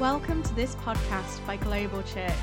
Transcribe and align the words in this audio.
Welcome 0.00 0.42
to 0.42 0.54
this 0.54 0.74
podcast 0.74 1.46
by 1.46 1.56
Global 1.56 2.02
Church. 2.02 2.34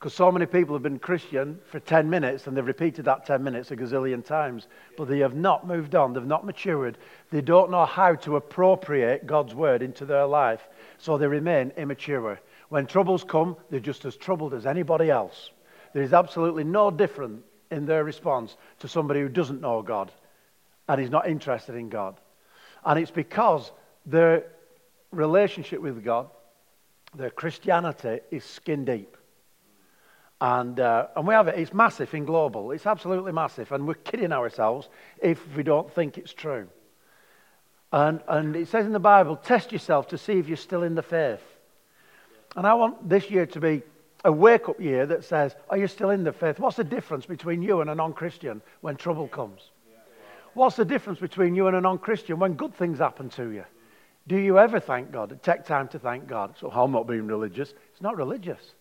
Because 0.03 0.15
so 0.15 0.33
many 0.33 0.47
people 0.47 0.75
have 0.75 0.83
been 0.83 0.99
Christian 0.99 1.61
for 1.67 1.79
10 1.79 2.11
minutes 2.11 2.49
and 2.49 2.57
they've 2.57 2.67
repeated 2.67 3.05
that 3.05 3.25
10 3.25 3.45
minutes 3.45 3.71
a 3.71 3.77
gazillion 3.77 4.25
times, 4.25 4.67
but 4.97 5.07
they 5.07 5.21
have 5.21 5.37
not 5.37 5.65
moved 5.65 5.95
on, 5.95 6.13
they've 6.13 6.27
not 6.27 6.45
matured, 6.45 6.99
they 7.31 7.41
don't 7.41 7.71
know 7.71 7.85
how 7.85 8.17
to 8.17 8.35
appropriate 8.35 9.29
God's 9.29 9.55
word 9.55 9.81
into 9.81 10.05
their 10.05 10.27
life, 10.27 10.67
so 10.99 11.17
they 11.17 11.29
remain 11.29 11.71
immature. 11.77 12.41
When 12.69 12.85
troubles 12.87 13.23
come, 13.23 13.57
they're 13.71 13.79
just 13.79 14.05
as 14.05 14.17
troubled 14.17 14.55
as 14.55 14.67
anybody 14.67 15.09
else. 15.09 15.53
There 15.93 16.03
is 16.03 16.13
absolutely 16.13 16.65
no 16.65 16.91
different 16.91 17.45
in 17.71 17.87
their 17.87 18.03
response 18.03 18.57
to 18.81 18.89
somebody 18.89 19.21
who 19.21 19.29
doesn't 19.29 19.61
know 19.61 19.83
God 19.83 20.11
and 20.89 21.01
is 21.01 21.11
not 21.11 21.29
interested 21.29 21.77
in 21.77 21.91
God. 21.91 22.19
And 22.85 22.99
it's 22.99 23.13
because 23.13 23.71
their 24.05 24.47
relationship 25.13 25.81
with 25.81 26.03
God, 26.03 26.29
their 27.15 27.31
Christianity, 27.31 28.19
is 28.33 28.43
skin 28.43 28.85
deep. 28.85 29.17
And, 30.43 30.81
uh, 30.81 31.07
and 31.15 31.25
we 31.25 31.35
have 31.35 31.47
it, 31.47 31.57
it's 31.57 31.73
massive 31.73 32.13
in 32.15 32.25
global. 32.25 32.73
It's 32.73 32.85
absolutely 32.85 33.31
massive. 33.31 33.71
And 33.71 33.87
we're 33.87 33.95
kidding 33.95 34.33
ourselves 34.33 34.89
if 35.23 35.41
we 35.57 35.63
don't 35.63 35.89
think 35.95 36.19
it's 36.19 36.33
true. 36.33 36.67
And, 37.93 38.21
and 38.27 38.57
it 38.57 38.67
says 38.67 38.85
in 38.85 38.91
the 38.93 38.99
Bible, 38.99 39.37
test 39.37 39.71
yourself 39.71 40.09
to 40.09 40.19
see 40.19 40.33
if 40.33 40.49
you're 40.49 40.57
still 40.57 40.83
in 40.83 40.97
the 40.97 41.03
faith. 41.03 41.43
And 42.57 42.67
I 42.67 42.75
want 42.75 43.09
this 43.09 43.31
year 43.31 43.47
to 43.47 43.61
be 43.61 43.83
a 44.25 44.33
wake 44.33 44.69
up 44.69 44.81
year 44.81 45.07
that 45.07 45.23
says, 45.23 45.55
Are 45.71 45.79
you 45.79 45.87
still 45.87 46.11
in 46.11 46.25
the 46.25 46.33
faith? 46.33 46.59
What's 46.59 46.77
the 46.77 46.83
difference 46.83 47.25
between 47.25 47.63
you 47.63 47.81
and 47.81 47.89
a 47.89 47.95
non 47.95 48.13
Christian 48.13 48.63
when 48.81 48.97
trouble 48.97 49.29
comes? 49.29 49.61
What's 50.55 50.75
the 50.75 50.85
difference 50.85 51.21
between 51.21 51.55
you 51.55 51.69
and 51.69 51.77
a 51.77 51.81
non 51.81 51.99
Christian 51.99 52.41
when 52.41 52.55
good 52.55 52.75
things 52.75 52.99
happen 52.99 53.29
to 53.31 53.49
you? 53.49 53.65
Do 54.27 54.37
you 54.37 54.59
ever 54.59 54.81
thank 54.81 55.13
God? 55.13 55.39
Take 55.45 55.67
time 55.67 55.87
to 55.89 56.01
thank 56.01 56.27
God. 56.27 56.57
So 56.59 56.69
I'm 56.69 56.91
not 56.91 57.07
being 57.07 57.29
religious. 57.29 57.73
It's 57.93 58.03
not 58.03 58.17
religious. 58.17 58.73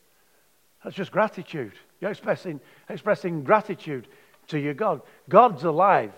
That's 0.84 0.96
just 0.96 1.12
gratitude. 1.12 1.74
You're 2.00 2.12
expressing, 2.12 2.60
expressing 2.90 3.44
gratitude 3.44 4.08
to 4.48 4.60
your 4.60 4.74
God. 4.74 5.02
God's 5.30 5.64
alive. 5.64 6.14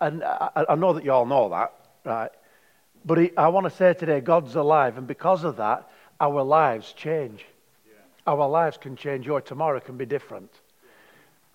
And 0.00 0.24
I, 0.24 0.64
I 0.68 0.74
know 0.74 0.92
that 0.92 1.04
you 1.04 1.12
all 1.12 1.26
know 1.26 1.48
that, 1.50 1.72
right? 2.04 2.30
But 3.04 3.18
he, 3.18 3.36
I 3.36 3.48
want 3.48 3.64
to 3.64 3.70
say 3.70 3.94
today, 3.94 4.20
God's 4.20 4.54
alive. 4.56 4.98
And 4.98 5.06
because 5.06 5.44
of 5.44 5.56
that, 5.56 5.88
our 6.20 6.42
lives 6.42 6.92
change. 6.92 7.44
Yeah. 7.86 8.32
Our 8.32 8.48
lives 8.48 8.76
can 8.76 8.96
change. 8.96 9.26
Your 9.26 9.40
tomorrow 9.40 9.80
can 9.80 9.96
be 9.96 10.06
different. 10.06 10.50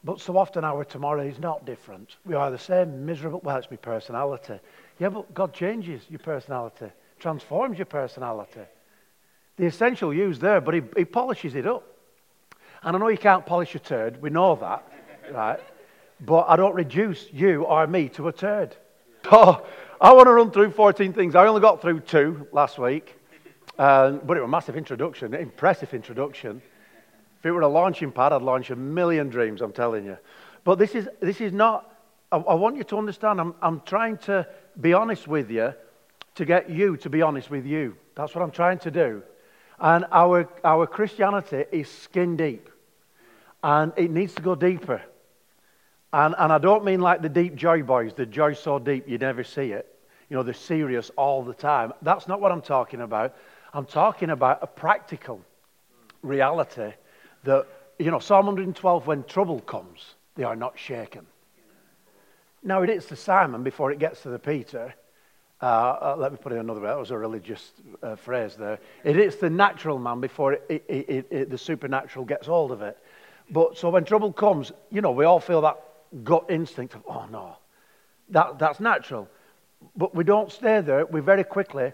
But 0.03 0.19
so 0.19 0.37
often 0.37 0.63
our 0.65 0.83
tomorrow 0.83 1.23
is 1.23 1.39
not 1.39 1.65
different. 1.65 2.17
We 2.25 2.35
are 2.35 2.51
the 2.51 2.57
same 2.57 3.05
miserable. 3.05 3.39
Well, 3.43 3.57
it's 3.57 3.71
my 3.71 3.77
personality. 3.77 4.59
Yeah, 4.99 5.09
but 5.09 5.33
God 5.33 5.53
changes 5.53 6.03
your 6.09 6.19
personality, 6.19 6.87
transforms 7.19 7.77
your 7.77 7.85
personality. 7.85 8.61
The 9.55 9.65
essential 9.65 10.13
you's 10.13 10.39
there, 10.39 10.59
but 10.59 10.73
he, 10.73 10.81
he 10.97 11.05
polishes 11.05 11.55
it 11.55 11.65
up. 11.65 11.87
And 12.83 12.95
I 12.95 12.99
know 12.99 13.07
you 13.07 13.17
can't 13.17 13.45
polish 13.45 13.75
a 13.75 13.79
turd, 13.79 14.21
we 14.21 14.29
know 14.29 14.55
that, 14.55 14.85
right? 15.31 15.59
But 16.19 16.45
I 16.49 16.57
don't 16.57 16.75
reduce 16.75 17.31
you 17.31 17.63
or 17.63 17.87
me 17.87 18.09
to 18.09 18.27
a 18.27 18.33
turd. 18.33 18.75
So 19.29 19.65
I 20.01 20.11
want 20.11 20.27
to 20.27 20.33
run 20.33 20.51
through 20.51 20.71
14 20.71 21.13
things. 21.13 21.33
I 21.33 21.47
only 21.47 21.61
got 21.61 21.81
through 21.81 22.01
two 22.01 22.45
last 22.51 22.77
week, 22.77 23.15
uh, 23.79 24.11
but 24.11 24.35
it 24.35 24.41
was 24.41 24.47
a 24.47 24.51
massive 24.51 24.75
introduction, 24.75 25.33
impressive 25.33 25.93
introduction. 25.93 26.61
If 27.39 27.45
it 27.45 27.51
were 27.51 27.61
a 27.61 27.67
launching 27.69 28.11
pad, 28.11 28.33
I'd 28.33 28.41
launch 28.41 28.69
a 28.69 28.75
million 28.75 29.29
dreams, 29.29 29.61
I'm 29.61 29.71
telling 29.71 30.05
you. 30.05 30.17
But 30.65 30.77
this 30.77 30.93
is, 30.93 31.07
this 31.21 31.39
is 31.39 31.53
not, 31.53 31.89
I, 32.33 32.37
I 32.37 32.53
want 32.55 32.75
you 32.75 32.83
to 32.83 32.97
understand, 32.97 33.39
I'm, 33.39 33.55
I'm 33.61 33.81
trying 33.81 34.17
to 34.19 34.45
be 34.79 34.93
honest 34.93 35.27
with 35.27 35.49
you 35.49 35.73
to 36.35 36.45
get 36.45 36.69
you 36.69 36.97
to 36.97 37.09
be 37.09 37.21
honest 37.21 37.49
with 37.49 37.65
you. 37.65 37.95
That's 38.15 38.35
what 38.35 38.43
I'm 38.43 38.51
trying 38.51 38.79
to 38.79 38.91
do. 38.91 39.23
And 39.79 40.05
our, 40.11 40.49
our 40.65 40.85
Christianity 40.85 41.63
is 41.71 41.89
skin 41.89 42.35
deep 42.35 42.69
and 43.63 43.93
it 43.95 44.11
needs 44.11 44.33
to 44.35 44.41
go 44.41 44.55
deeper. 44.55 45.01
And, 46.11 46.35
and 46.37 46.53
I 46.53 46.57
don't 46.59 46.83
mean 46.83 46.99
like 46.99 47.21
the 47.21 47.29
deep 47.29 47.55
joy 47.55 47.81
boys, 47.81 48.13
the 48.13 48.25
joy 48.25 48.53
so 48.53 48.77
deep 48.77 49.07
you 49.07 49.17
never 49.17 49.43
see 49.43 49.71
it. 49.71 49.89
You 50.29 50.37
know, 50.37 50.43
they're 50.43 50.53
serious 50.53 51.09
all 51.15 51.43
the 51.43 51.53
time. 51.53 51.93
That's 52.01 52.27
not 52.27 52.39
what 52.39 52.51
I'm 52.51 52.61
talking 52.61 53.01
about. 53.01 53.35
I'm 53.73 53.85
talking 53.85 54.29
about 54.29 54.59
a 54.61 54.67
practical 54.67 55.41
reality 56.21 56.93
that, 57.43 57.65
you 57.97 58.11
know, 58.11 58.19
Psalm 58.19 58.45
112, 58.45 59.07
when 59.07 59.23
trouble 59.23 59.59
comes, 59.61 60.15
they 60.35 60.43
are 60.43 60.55
not 60.55 60.77
shaken. 60.77 61.25
Now, 62.61 62.81
it 62.81 62.89
is 62.89 63.05
to 63.07 63.15
Simon 63.15 63.63
before 63.63 63.91
it 63.91 63.99
gets 63.99 64.21
to 64.21 64.29
the 64.29 64.39
Peter. 64.39 64.93
Uh, 65.61 65.65
uh, 65.65 66.15
let 66.17 66.31
me 66.31 66.37
put 66.37 66.51
it 66.51 66.59
another 66.59 66.79
way. 66.79 66.87
That 66.87 66.99
was 66.99 67.11
a 67.11 67.17
religious 67.17 67.71
uh, 68.01 68.15
phrase 68.15 68.55
there. 68.55 68.79
It 69.03 69.17
is 69.17 69.37
the 69.37 69.49
natural 69.49 69.97
man 69.97 70.19
before 70.19 70.53
it, 70.53 70.83
it, 70.87 71.27
it, 71.29 71.49
the 71.49 71.57
supernatural 71.57 72.25
gets 72.25 72.47
hold 72.47 72.71
of 72.71 72.81
it. 72.81 72.97
But 73.49 73.77
so 73.77 73.89
when 73.89 74.05
trouble 74.05 74.31
comes, 74.31 74.71
you 74.91 75.01
know, 75.01 75.11
we 75.11 75.25
all 75.25 75.39
feel 75.39 75.61
that 75.61 75.79
gut 76.23 76.45
instinct 76.49 76.95
of, 76.95 77.03
oh 77.07 77.25
no, 77.31 77.57
that, 78.29 78.59
that's 78.59 78.79
natural. 78.79 79.27
But 79.95 80.15
we 80.15 80.23
don't 80.23 80.51
stay 80.51 80.81
there. 80.81 81.05
We 81.05 81.19
very 81.19 81.43
quickly 81.43 81.91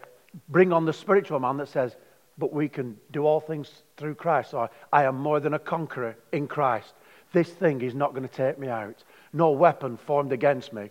bring 0.47 0.71
on 0.71 0.85
the 0.85 0.93
spiritual 0.93 1.39
man 1.39 1.57
that 1.57 1.69
says, 1.69 1.95
but 2.37 2.53
we 2.53 2.69
can 2.69 2.97
do 3.11 3.25
all 3.25 3.39
things 3.39 3.83
through 3.97 4.15
Christ. 4.15 4.53
Or 4.53 4.69
I 4.93 5.03
am 5.03 5.17
more 5.17 5.39
than 5.39 5.53
a 5.53 5.59
conqueror 5.59 6.15
in 6.31 6.47
Christ. 6.47 6.93
This 7.33 7.49
thing 7.49 7.81
is 7.81 7.93
not 7.93 8.13
going 8.13 8.27
to 8.27 8.33
take 8.33 8.57
me 8.57 8.69
out. 8.69 9.03
No 9.33 9.51
weapon 9.51 9.97
formed 9.97 10.31
against 10.31 10.71
me 10.71 10.89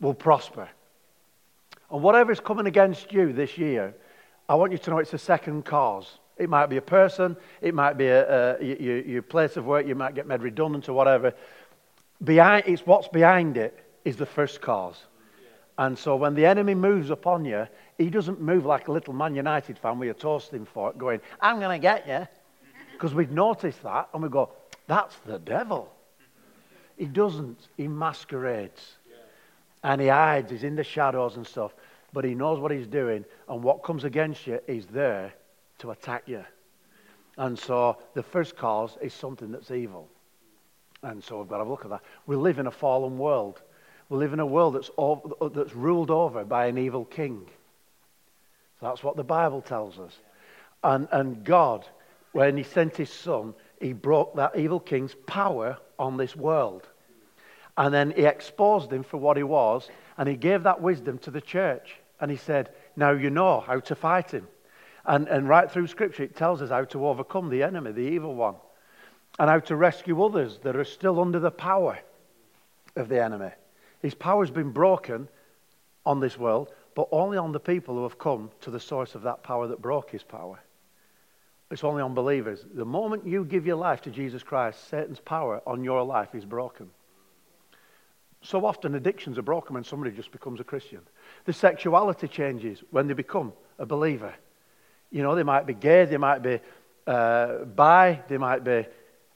will 0.00 0.14
prosper. 0.14 0.68
And 1.90 2.02
whatever 2.02 2.32
is 2.32 2.40
coming 2.40 2.66
against 2.66 3.12
you 3.12 3.32
this 3.32 3.56
year, 3.56 3.94
I 4.48 4.54
want 4.54 4.72
you 4.72 4.78
to 4.78 4.90
know 4.90 4.98
it's 4.98 5.14
a 5.14 5.18
second 5.18 5.64
cause. 5.64 6.18
It 6.38 6.48
might 6.48 6.66
be 6.66 6.76
a 6.78 6.82
person, 6.82 7.36
it 7.60 7.74
might 7.74 7.98
be 7.98 8.06
a, 8.06 8.56
a, 8.58 8.64
your, 8.64 9.00
your 9.00 9.22
place 9.22 9.56
of 9.56 9.66
work, 9.66 9.86
you 9.86 9.94
might 9.94 10.14
get 10.14 10.26
made 10.26 10.40
redundant 10.40 10.88
or 10.88 10.94
whatever. 10.94 11.34
Behind, 12.24 12.64
it's 12.66 12.86
what's 12.86 13.08
behind 13.08 13.56
it 13.56 13.78
is 14.04 14.16
the 14.16 14.26
first 14.26 14.60
cause. 14.60 15.04
And 15.78 15.98
so 15.98 16.16
when 16.16 16.34
the 16.34 16.46
enemy 16.46 16.74
moves 16.74 17.10
upon 17.10 17.44
you, 17.44 17.66
he 17.98 18.10
doesn't 18.10 18.40
move 18.40 18.64
like 18.64 18.88
a 18.88 18.92
little 18.92 19.14
Man 19.14 19.34
United 19.34 19.78
fan 19.78 19.98
with 19.98 20.10
a 20.10 20.14
toasting 20.14 20.64
fork 20.64 20.98
going, 20.98 21.20
I'm 21.40 21.60
going 21.60 21.78
to 21.78 21.82
get 21.82 22.06
you. 22.06 22.26
Because 22.92 23.14
we've 23.14 23.30
noticed 23.30 23.82
that 23.82 24.08
and 24.12 24.22
we 24.22 24.28
go, 24.28 24.50
that's 24.86 25.16
the 25.26 25.38
devil. 25.38 25.92
He 26.96 27.06
doesn't. 27.06 27.68
He 27.76 27.88
masquerades. 27.88 28.96
And 29.82 30.00
he 30.00 30.08
hides. 30.08 30.50
He's 30.50 30.62
in 30.62 30.76
the 30.76 30.84
shadows 30.84 31.36
and 31.36 31.46
stuff. 31.46 31.74
But 32.12 32.24
he 32.24 32.34
knows 32.34 32.60
what 32.60 32.70
he's 32.70 32.86
doing. 32.86 33.24
And 33.48 33.62
what 33.62 33.82
comes 33.82 34.04
against 34.04 34.46
you 34.46 34.60
is 34.66 34.86
there 34.86 35.32
to 35.82 35.90
attack 35.90 36.24
you. 36.26 36.44
And 37.36 37.58
so 37.58 37.98
the 38.14 38.22
first 38.22 38.56
cause 38.56 38.96
is 39.00 39.12
something 39.12 39.52
that's 39.52 39.70
evil. 39.70 40.08
And 41.02 41.22
so 41.22 41.38
we've 41.38 41.48
got 41.48 41.58
to 41.58 41.68
look 41.68 41.84
at 41.84 41.90
that. 41.90 42.02
We 42.26 42.36
live 42.36 42.58
in 42.58 42.66
a 42.66 42.70
fallen 42.70 43.18
world. 43.18 43.60
We 44.08 44.18
live 44.18 44.32
in 44.32 44.40
a 44.40 44.46
world 44.46 44.74
that's, 44.74 44.90
over, 44.96 45.50
that's 45.50 45.74
ruled 45.74 46.10
over 46.10 46.44
by 46.44 46.66
an 46.66 46.78
evil 46.78 47.04
king. 47.04 47.46
So 48.80 48.86
that's 48.86 49.02
what 49.02 49.16
the 49.16 49.24
Bible 49.24 49.62
tells 49.62 49.98
us. 49.98 50.12
And, 50.84 51.08
and 51.10 51.44
God, 51.44 51.86
when 52.32 52.56
He 52.56 52.62
sent 52.62 52.96
His 52.96 53.10
Son, 53.10 53.54
He 53.80 53.92
broke 53.92 54.36
that 54.36 54.56
evil 54.56 54.80
king's 54.80 55.14
power 55.26 55.78
on 55.98 56.16
this 56.16 56.36
world. 56.36 56.88
And 57.76 57.92
then 57.92 58.12
He 58.14 58.24
exposed 58.24 58.92
him 58.92 59.02
for 59.02 59.16
what 59.16 59.36
he 59.36 59.42
was, 59.42 59.88
and 60.18 60.28
He 60.28 60.36
gave 60.36 60.64
that 60.64 60.82
wisdom 60.82 61.18
to 61.18 61.30
the 61.30 61.40
church. 61.40 61.96
And 62.20 62.30
He 62.30 62.36
said, 62.36 62.70
Now 62.94 63.12
you 63.12 63.30
know 63.30 63.60
how 63.60 63.80
to 63.80 63.94
fight 63.94 64.30
him. 64.30 64.46
And, 65.04 65.26
and 65.28 65.48
right 65.48 65.70
through 65.70 65.88
Scripture, 65.88 66.22
it 66.22 66.36
tells 66.36 66.62
us 66.62 66.70
how 66.70 66.84
to 66.84 67.06
overcome 67.06 67.50
the 67.50 67.62
enemy, 67.62 67.92
the 67.92 68.00
evil 68.00 68.34
one, 68.34 68.54
and 69.38 69.50
how 69.50 69.58
to 69.60 69.76
rescue 69.76 70.22
others 70.22 70.58
that 70.62 70.76
are 70.76 70.84
still 70.84 71.20
under 71.20 71.40
the 71.40 71.50
power 71.50 71.98
of 72.96 73.08
the 73.08 73.22
enemy. 73.22 73.50
His 74.00 74.14
power's 74.14 74.50
been 74.50 74.70
broken 74.70 75.28
on 76.04 76.20
this 76.20 76.38
world, 76.38 76.72
but 76.94 77.08
only 77.10 77.38
on 77.38 77.52
the 77.52 77.60
people 77.60 77.94
who 77.94 78.02
have 78.02 78.18
come 78.18 78.50
to 78.60 78.70
the 78.70 78.80
source 78.80 79.14
of 79.14 79.22
that 79.22 79.42
power 79.42 79.68
that 79.68 79.82
broke 79.82 80.10
his 80.10 80.22
power. 80.22 80.60
It's 81.70 81.84
only 81.84 82.02
on 82.02 82.14
believers. 82.14 82.66
The 82.74 82.84
moment 82.84 83.26
you 83.26 83.44
give 83.44 83.66
your 83.66 83.76
life 83.76 84.02
to 84.02 84.10
Jesus 84.10 84.42
Christ, 84.42 84.88
Satan's 84.88 85.20
power 85.20 85.62
on 85.66 85.82
your 85.82 86.02
life 86.04 86.34
is 86.34 86.44
broken. 86.44 86.90
So 88.42 88.66
often 88.66 88.94
addictions 88.94 89.38
are 89.38 89.42
broken 89.42 89.74
when 89.74 89.84
somebody 89.84 90.14
just 90.14 90.32
becomes 90.32 90.60
a 90.60 90.64
Christian. 90.64 91.00
The 91.46 91.52
sexuality 91.52 92.28
changes 92.28 92.82
when 92.90 93.06
they 93.06 93.14
become 93.14 93.52
a 93.78 93.86
believer. 93.86 94.34
You 95.12 95.22
know, 95.22 95.34
they 95.34 95.42
might 95.42 95.66
be 95.66 95.74
gay, 95.74 96.06
they 96.06 96.16
might 96.16 96.42
be 96.42 96.58
uh, 97.06 97.64
bi, 97.64 98.20
they 98.28 98.38
might 98.38 98.64
be 98.64 98.86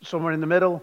somewhere 0.02 0.32
in 0.32 0.40
the 0.40 0.46
middle, 0.46 0.82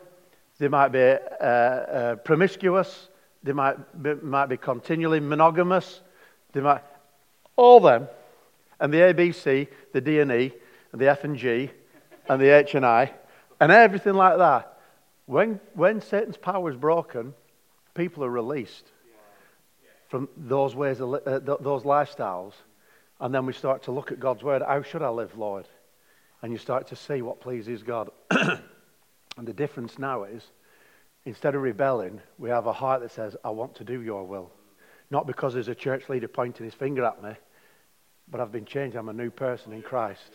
they 0.60 0.68
might 0.68 0.90
be 0.90 1.00
uh, 1.02 1.44
uh, 1.44 2.16
promiscuous, 2.18 3.10
they 3.42 3.54
might 3.54 4.02
be, 4.02 4.14
might 4.16 4.46
be 4.46 4.58
continually 4.58 5.20
monogamous, 5.20 6.02
they 6.52 6.62
might, 6.62 6.82
all 7.56 7.80
them, 7.80 8.08
and 8.80 8.94
the 8.94 9.00
ABC, 9.00 9.68
the 9.94 10.02
D 10.02 10.20
and 10.20 10.32
E, 10.32 10.54
and 10.92 11.02
the 11.02 11.10
F 11.10 11.24
and 11.24 11.38
G, 11.38 11.72
and 12.30 12.40
the 12.40 12.50
H 12.50 12.76
and 12.76 12.86
I, 12.86 13.12
and 13.60 13.72
everything 13.72 14.14
like 14.14 14.38
that. 14.38 14.78
When, 15.26 15.60
when 15.74 16.02
Satan's 16.02 16.38
power 16.38 16.70
is 16.70 16.78
broken, 16.78 17.34
people 17.96 18.24
are 18.24 18.30
released 18.30 18.86
from 20.10 20.30
those 20.38 20.76
ways, 20.76 21.00
of, 21.00 21.14
uh, 21.14 21.40
those 21.40 21.82
lifestyles, 21.82 22.54
and 23.24 23.34
then 23.34 23.46
we 23.46 23.54
start 23.54 23.84
to 23.84 23.92
look 23.92 24.12
at 24.12 24.20
God's 24.20 24.44
word. 24.44 24.62
How 24.62 24.82
should 24.82 25.02
I 25.02 25.08
live, 25.08 25.38
Lord? 25.38 25.66
And 26.42 26.52
you 26.52 26.58
start 26.58 26.88
to 26.88 26.98
see 26.98 27.22
what 27.22 27.40
pleases 27.40 27.82
God. 27.82 28.10
and 28.30 28.60
the 29.38 29.54
difference 29.54 29.98
now 29.98 30.26
is, 30.26 30.44
instead 31.24 31.56
of 31.56 31.62
rebelling, 31.62 32.20
we 32.38 32.50
have 32.50 32.68
a 32.68 32.74
heart 32.74 33.02
that 33.02 33.12
says, 33.12 33.38
I 33.42 33.52
want 33.52 33.76
to 33.76 33.86
do 33.86 34.02
your 34.02 34.26
will. 34.26 34.52
Not 35.10 35.26
because 35.26 35.54
there's 35.54 35.70
a 35.70 35.76
church 35.76 36.10
leader 36.10 36.28
pointing 36.28 36.66
his 36.66 36.74
finger 36.74 37.06
at 37.06 37.24
me, 37.24 37.32
but 38.30 38.42
I've 38.42 38.52
been 38.52 38.66
changed. 38.66 38.98
I'm 38.98 39.08
a 39.08 39.14
new 39.14 39.30
person 39.30 39.72
in 39.72 39.84
Christ. 39.84 40.32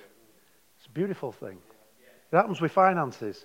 It's 0.79 0.87
a 0.87 0.91
beautiful 0.91 1.31
thing. 1.31 1.59
It 2.33 2.37
happens 2.37 2.59
with 2.59 2.73
finances. 2.73 3.45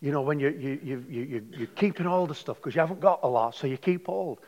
You 0.00 0.10
know, 0.10 0.22
when 0.22 0.40
you, 0.40 0.48
you, 0.48 0.80
you, 0.82 1.04
you, 1.08 1.46
you're 1.52 1.66
keeping 1.68 2.08
all 2.08 2.26
the 2.26 2.34
stuff 2.34 2.56
because 2.56 2.74
you 2.74 2.80
haven't 2.80 2.98
got 2.98 3.20
a 3.22 3.28
lot, 3.28 3.54
so 3.54 3.68
you 3.68 3.76
keep 3.76 4.08
all. 4.08 4.40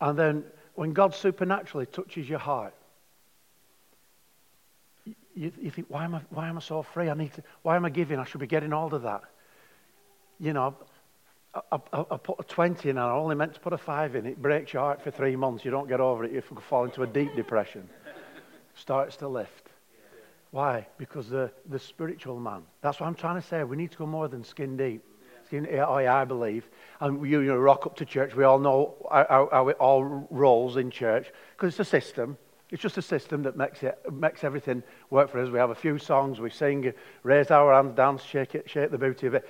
And 0.00 0.16
then 0.16 0.44
when 0.76 0.92
God 0.92 1.16
supernaturally 1.16 1.86
touches 1.86 2.28
your 2.28 2.38
heart, 2.38 2.74
you, 5.34 5.52
you 5.60 5.70
think, 5.70 5.88
why 5.88 6.04
am, 6.04 6.14
I, 6.14 6.20
why 6.30 6.48
am 6.48 6.56
I 6.56 6.60
so 6.60 6.82
free? 6.82 7.10
I 7.10 7.14
need 7.14 7.32
to, 7.34 7.42
why 7.62 7.76
am 7.76 7.84
I 7.84 7.90
giving? 7.90 8.18
I 8.18 8.24
should 8.24 8.40
be 8.40 8.46
getting 8.46 8.72
all 8.72 8.94
of 8.94 9.02
that. 9.02 9.22
You 10.38 10.52
know, 10.52 10.76
I, 11.54 11.78
I, 11.92 12.04
I, 12.12 12.16
put 12.16 12.40
a 12.40 12.44
20 12.44 12.90
in 12.90 12.98
and 12.98 13.06
I 13.06 13.12
only 13.12 13.34
meant 13.34 13.54
to 13.54 13.60
put 13.60 13.72
a 13.72 13.78
5 13.78 14.16
in. 14.16 14.26
It 14.26 14.40
breaks 14.40 14.72
your 14.72 14.82
heart 14.82 15.02
for 15.02 15.10
three 15.10 15.36
months. 15.36 15.64
You 15.64 15.70
don't 15.70 15.88
get 15.88 16.00
over 16.00 16.24
it. 16.24 16.32
You 16.32 16.40
fall 16.40 16.84
into 16.84 17.02
a 17.02 17.06
deep 17.06 17.34
depression. 17.36 17.88
Starts 18.74 19.16
to 19.16 19.28
lift. 19.28 19.70
Why? 20.50 20.86
Because 20.98 21.28
the, 21.28 21.50
the 21.68 21.78
spiritual 21.78 22.38
man. 22.38 22.62
That's 22.80 23.00
what 23.00 23.06
I'm 23.06 23.14
trying 23.14 23.40
to 23.40 23.46
say. 23.46 23.62
We 23.64 23.76
need 23.76 23.92
to 23.92 23.98
go 23.98 24.06
more 24.06 24.28
than 24.28 24.44
skin 24.44 24.76
deep. 24.76 25.04
Skin, 25.46 25.68
oh, 25.86 25.98
yeah, 25.98 26.16
I 26.16 26.24
believe. 26.24 26.68
And 27.00 27.26
you, 27.26 27.40
you 27.40 27.54
rock 27.54 27.86
up 27.86 27.96
to 27.96 28.04
church. 28.04 28.34
We 28.34 28.44
all 28.44 28.58
know 28.58 28.94
how, 29.10 29.48
how 29.52 29.68
it 29.68 29.76
all 29.78 30.76
in 30.76 30.90
church 30.90 31.30
because 31.52 31.70
it's 31.70 31.80
a 31.80 31.84
system. 31.84 32.38
It's 32.74 32.82
just 32.82 32.98
a 32.98 33.02
system 33.02 33.44
that 33.44 33.56
makes, 33.56 33.84
it, 33.84 33.96
makes 34.12 34.42
everything 34.42 34.82
work 35.08 35.30
for 35.30 35.38
us. 35.38 35.48
We 35.48 35.60
have 35.60 35.70
a 35.70 35.76
few 35.76 35.96
songs, 35.96 36.40
we 36.40 36.50
sing, 36.50 36.92
raise 37.22 37.52
our 37.52 37.72
hands, 37.72 37.94
dance, 37.94 38.20
shake 38.24 38.56
it, 38.56 38.68
shake 38.68 38.90
the 38.90 38.98
booty 38.98 39.28
of 39.28 39.34
it. 39.34 39.48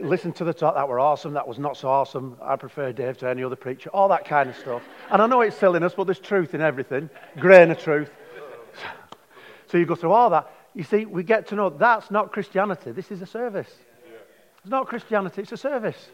Listen 0.00 0.32
to 0.34 0.44
the 0.44 0.54
talk, 0.54 0.76
that 0.76 0.88
were 0.88 1.00
awesome, 1.00 1.32
that 1.32 1.48
was 1.48 1.58
not 1.58 1.76
so 1.76 1.88
awesome. 1.88 2.36
I 2.40 2.54
prefer 2.54 2.92
Dave 2.92 3.18
to 3.18 3.28
any 3.28 3.42
other 3.42 3.56
preacher, 3.56 3.90
all 3.90 4.06
that 4.10 4.26
kind 4.26 4.48
of 4.48 4.56
stuff. 4.56 4.84
And 5.10 5.20
I 5.20 5.26
know 5.26 5.40
it's 5.40 5.56
silliness, 5.56 5.94
but 5.96 6.04
there's 6.04 6.20
truth 6.20 6.54
in 6.54 6.60
everything, 6.60 7.10
grain 7.40 7.72
of 7.72 7.80
truth. 7.80 8.10
So 9.66 9.76
you 9.76 9.84
go 9.84 9.96
through 9.96 10.12
all 10.12 10.30
that. 10.30 10.48
You 10.72 10.84
see, 10.84 11.04
we 11.04 11.24
get 11.24 11.48
to 11.48 11.56
know 11.56 11.68
that's 11.68 12.12
not 12.12 12.30
Christianity. 12.30 12.92
This 12.92 13.10
is 13.10 13.22
a 13.22 13.26
service. 13.26 13.74
It's 14.58 14.70
not 14.70 14.86
Christianity, 14.86 15.42
it's 15.42 15.50
a 15.50 15.56
service. 15.56 16.10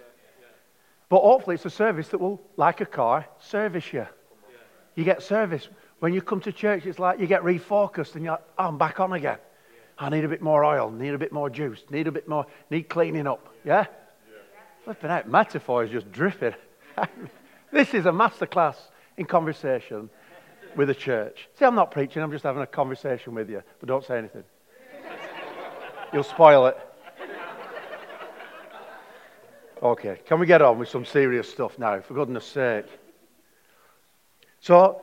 But 1.11 1.21
hopefully, 1.21 1.57
it's 1.57 1.67
a 1.67 1.71
service 1.71 2.09
that 2.09 2.23
will, 2.23 2.41
like 2.57 2.81
a 2.81 2.87
car, 2.87 3.27
service 3.39 3.93
you. 3.93 4.07
You 4.95 5.05
get 5.05 5.23
service. 5.23 5.69
When 6.03 6.13
you 6.13 6.21
come 6.21 6.41
to 6.41 6.51
church, 6.51 6.85
it's 6.85 6.99
like 6.99 7.21
you 7.21 7.29
get 7.29 7.43
refocused 7.43 8.17
and 8.17 8.25
you're 8.25 8.33
like, 8.33 8.43
oh, 8.59 8.67
I'm 8.67 8.77
back 8.77 8.99
on 8.99 9.13
again. 9.13 9.39
I 9.97 10.09
need 10.09 10.25
a 10.25 10.29
bit 10.29 10.43
more 10.43 10.65
oil, 10.65 10.91
need 10.91 11.15
a 11.15 11.19
bit 11.19 11.31
more 11.31 11.49
juice, 11.49 11.85
need 11.91 12.09
a 12.09 12.11
bit 12.11 12.27
more, 12.27 12.45
need 12.71 12.89
cleaning 12.89 13.29
up. 13.29 13.55
Yeah? 13.65 13.87
Flipping 14.83 15.11
out, 15.11 15.29
metaphor 15.29 15.85
is 15.85 15.93
just 15.93 16.11
dripping. 16.11 16.55
this 17.71 17.95
is 17.95 18.07
a 18.07 18.11
masterclass 18.11 18.75
in 19.17 19.27
conversation 19.27 20.11
with 20.75 20.91
a 20.91 20.95
church. 20.95 21.49
See, 21.57 21.65
I'm 21.65 21.77
not 21.77 21.93
preaching, 21.93 22.21
I'm 22.21 22.33
just 22.33 22.43
having 22.43 22.63
a 22.63 22.67
conversation 22.67 23.33
with 23.33 23.49
you, 23.49 23.63
but 23.79 23.89
don't 23.89 24.05
say 24.05 24.19
anything. 24.19 24.43
You'll 26.13 26.25
spoil 26.25 26.67
it. 26.67 26.79
Okay, 29.81 30.19
can 30.27 30.41
we 30.41 30.47
get 30.47 30.63
on 30.63 30.81
with 30.81 30.89
some 30.89 31.05
serious 31.05 31.49
stuff 31.49 31.79
now, 31.79 32.01
for 32.01 32.15
goodness 32.15 32.45
sake? 32.45 32.87
So, 34.59 35.03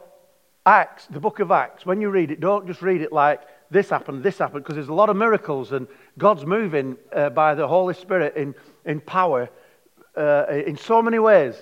Acts, 0.65 1.07
the 1.07 1.19
book 1.19 1.39
of 1.39 1.51
Acts, 1.51 1.85
when 1.85 2.01
you 2.01 2.09
read 2.09 2.31
it, 2.31 2.39
don't 2.39 2.67
just 2.67 2.81
read 2.81 3.01
it 3.01 3.11
like 3.11 3.41
this 3.71 3.89
happened, 3.89 4.23
this 4.23 4.38
happened, 4.38 4.63
because 4.63 4.75
there's 4.75 4.89
a 4.89 4.94
lot 4.94 5.09
of 5.09 5.15
miracles 5.15 5.71
and 5.71 5.88
God's 6.17 6.45
moving 6.45 6.97
uh, 7.13 7.29
by 7.29 7.56
the 7.56 7.67
Holy 7.67 7.94
Spirit 7.94 8.35
in, 8.35 8.56
in 8.85 9.00
power 9.00 9.50
uh, 10.17 10.45
in 10.50 10.75
so 10.77 11.01
many 11.01 11.19
ways. 11.19 11.56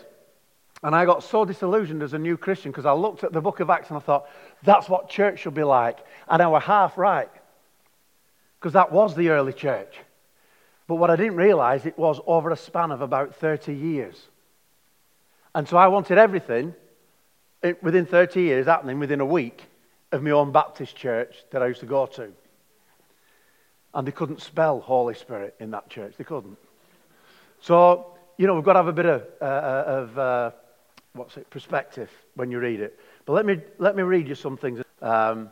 And 0.84 0.96
I 0.96 1.06
got 1.06 1.24
so 1.24 1.44
disillusioned 1.44 2.04
as 2.04 2.14
a 2.14 2.20
new 2.20 2.38
Christian 2.38 2.72
because 2.72 2.86
I 2.86 2.94
looked 2.94 3.24
at 3.24 3.34
the 3.34 3.42
book 3.42 3.60
of 3.60 3.70
Acts 3.70 3.90
and 3.90 3.98
I 3.98 4.00
thought, 4.00 4.28
that's 4.64 4.88
what 4.88 5.10
church 5.10 5.40
should 5.40 5.56
be 5.56 5.64
like. 5.64 5.98
And 6.28 6.42
I 6.42 6.48
was 6.48 6.64
half 6.64 6.98
right 6.98 7.30
because 8.60 8.74
that 8.74 8.92
was 8.92 9.16
the 9.16 9.30
early 9.30 9.54
church. 9.54 9.96
But 10.88 10.96
what 10.96 11.10
I 11.10 11.16
didn't 11.16 11.36
realize, 11.36 11.86
it 11.86 11.98
was 11.98 12.20
over 12.26 12.52
a 12.52 12.58
span 12.58 12.92
of 12.92 13.02
about 13.02 13.36
30 13.36 13.74
years. 13.74 14.28
And 15.54 15.68
so 15.68 15.78
I 15.78 15.88
wanted 15.88 16.18
everything 16.18 16.74
within 17.82 18.06
30 18.06 18.42
years 18.42 18.66
happening 18.66 19.00
within 19.00 19.20
a 19.20 19.26
week 19.26 19.64
of 20.12 20.24
my 20.24 20.32
own 20.32 20.52
Baptist 20.52 20.96
church 20.96 21.36
that 21.52 21.62
I 21.62 21.68
used 21.68 21.80
to 21.82 21.86
go 21.86 22.06
to. 22.06 22.32
And 23.94 24.08
they 24.08 24.12
couldn't 24.12 24.42
spell 24.42 24.80
Holy 24.80 25.16
Spirit 25.16 25.56
in 25.60 25.72
that 25.72 25.90
church. 25.90 26.16
They 26.18 26.24
couldn't. 26.24 26.58
So, 27.62 28.18
you 28.38 28.48
know, 28.48 28.54
we've 28.54 28.64
got 28.64 28.74
to 28.74 28.80
have 28.80 28.88
a 28.88 28.94
bit 28.94 29.06
of, 29.06 29.24
uh, 29.42 29.46
uh 29.46 29.84
of 29.88 30.20
uh, 30.20 30.52
what's 31.14 31.38
it, 31.38 31.50
perspective 31.50 32.10
when 32.36 32.52
you 32.52 32.60
read 32.60 32.80
it. 32.80 33.00
But 33.26 33.34
let 33.34 33.46
me, 33.46 33.60
let 33.80 33.96
me 33.96 34.04
read 34.04 34.28
you 34.28 34.36
some 34.36 34.58
things. 34.58 34.82
Um, 35.02 35.50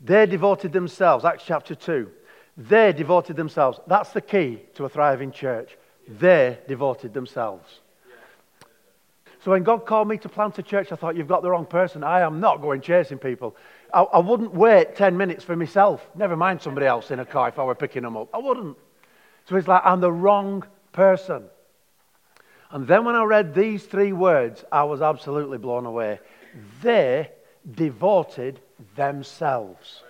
they 0.00 0.26
devoted 0.26 0.72
themselves, 0.72 1.24
Acts 1.24 1.44
chapter 1.46 1.74
2. 1.74 2.10
They 2.56 2.92
devoted 2.92 3.36
themselves. 3.36 3.80
That's 3.86 4.10
the 4.10 4.20
key 4.20 4.60
to 4.74 4.84
a 4.84 4.88
thriving 4.88 5.32
church. 5.32 5.76
They 6.06 6.58
devoted 6.68 7.14
themselves. 7.14 7.80
So 9.46 9.52
when 9.52 9.62
God 9.62 9.86
called 9.86 10.08
me 10.08 10.18
to 10.18 10.28
plant 10.28 10.58
a 10.58 10.62
church, 10.64 10.90
I 10.90 10.96
thought, 10.96 11.14
you've 11.14 11.28
got 11.28 11.40
the 11.40 11.50
wrong 11.50 11.66
person. 11.66 12.02
I 12.02 12.22
am 12.22 12.40
not 12.40 12.60
going 12.60 12.80
chasing 12.80 13.16
people. 13.16 13.54
I, 13.94 14.02
I 14.02 14.18
wouldn't 14.18 14.52
wait 14.52 14.96
10 14.96 15.16
minutes 15.16 15.44
for 15.44 15.54
myself, 15.54 16.04
never 16.16 16.36
mind 16.36 16.60
somebody 16.60 16.88
else 16.88 17.12
in 17.12 17.20
a 17.20 17.24
car 17.24 17.48
if 17.48 17.56
I 17.56 17.62
were 17.62 17.76
picking 17.76 18.02
them 18.02 18.16
up. 18.16 18.28
I 18.34 18.38
wouldn't. 18.38 18.76
So 19.48 19.54
it's 19.54 19.68
like, 19.68 19.82
I'm 19.84 20.00
the 20.00 20.10
wrong 20.10 20.64
person. 20.90 21.44
And 22.72 22.88
then 22.88 23.04
when 23.04 23.14
I 23.14 23.22
read 23.22 23.54
these 23.54 23.84
three 23.84 24.12
words, 24.12 24.64
I 24.72 24.82
was 24.82 25.00
absolutely 25.00 25.58
blown 25.58 25.86
away. 25.86 26.18
They 26.82 27.30
devoted 27.70 28.58
themselves. 28.96 30.02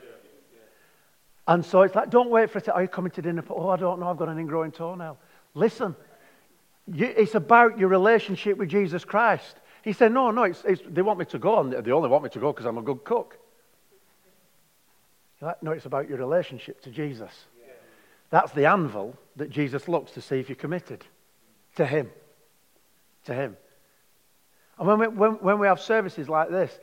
And 1.47 1.63
so 1.63 1.83
it's 1.83 1.95
like, 1.95 2.09
don't 2.09 2.31
wait 2.31 2.49
for 2.49 2.57
it. 2.57 2.71
Are 2.71 2.81
you 2.81 2.89
coming 2.89 3.11
to 3.11 3.21
dinner? 3.21 3.45
Oh, 3.51 3.69
I 3.69 3.77
don't 3.77 4.01
know. 4.01 4.09
I've 4.09 4.17
got 4.17 4.31
an 4.31 4.39
ingrowing 4.39 4.73
toenail. 4.73 5.19
Listen, 5.53 5.95
you, 6.93 7.07
it's 7.07 7.35
about 7.35 7.79
your 7.79 7.89
relationship 7.89 8.59
with 8.59 8.69
Jesus 8.69 9.05
Christ. 9.05 9.57
He 9.83 9.93
said, 9.93 10.13
no, 10.13 10.31
no, 10.31 10.45
it's, 10.45 10.65
it's, 10.65 10.83
they 10.89 11.03
want 11.03 11.19
me 11.19 11.25
to 11.27 11.39
go, 11.39 11.61
and 11.61 11.73
they 11.73 11.93
only 11.93 12.09
want 12.09 12.25
me 12.25 12.31
to 12.31 12.39
go 12.39 12.53
because 12.53 12.67
I'm 12.67 12.79
a 12.79 12.83
good 12.83 13.05
cook. 13.05 13.39
Like, 15.41 15.63
no, 15.63 15.73
it's 15.73 15.87
about 15.87 16.09
your 16.09 16.19
relationship 16.19 16.81
to 16.83 16.91
Jesus. 16.91 17.33
That's 18.31 18.53
the 18.53 18.67
anvil 18.67 19.17
that 19.37 19.51
Jesus 19.51 19.87
looks 19.87 20.13
to 20.13 20.21
see 20.21 20.41
if 20.41 20.49
you're 20.49 20.57
committed 20.57 21.05
to 21.77 21.87
Him 21.87 22.11
to 23.27 23.35
Him. 23.35 23.57
And 24.79 24.89
when 24.89 24.99
we, 24.99 25.09
when, 25.09 25.33
when 25.33 25.59
we 25.59 25.67
have 25.67 25.81
services 25.81 26.29
like 26.29 26.51
this, 26.51 26.79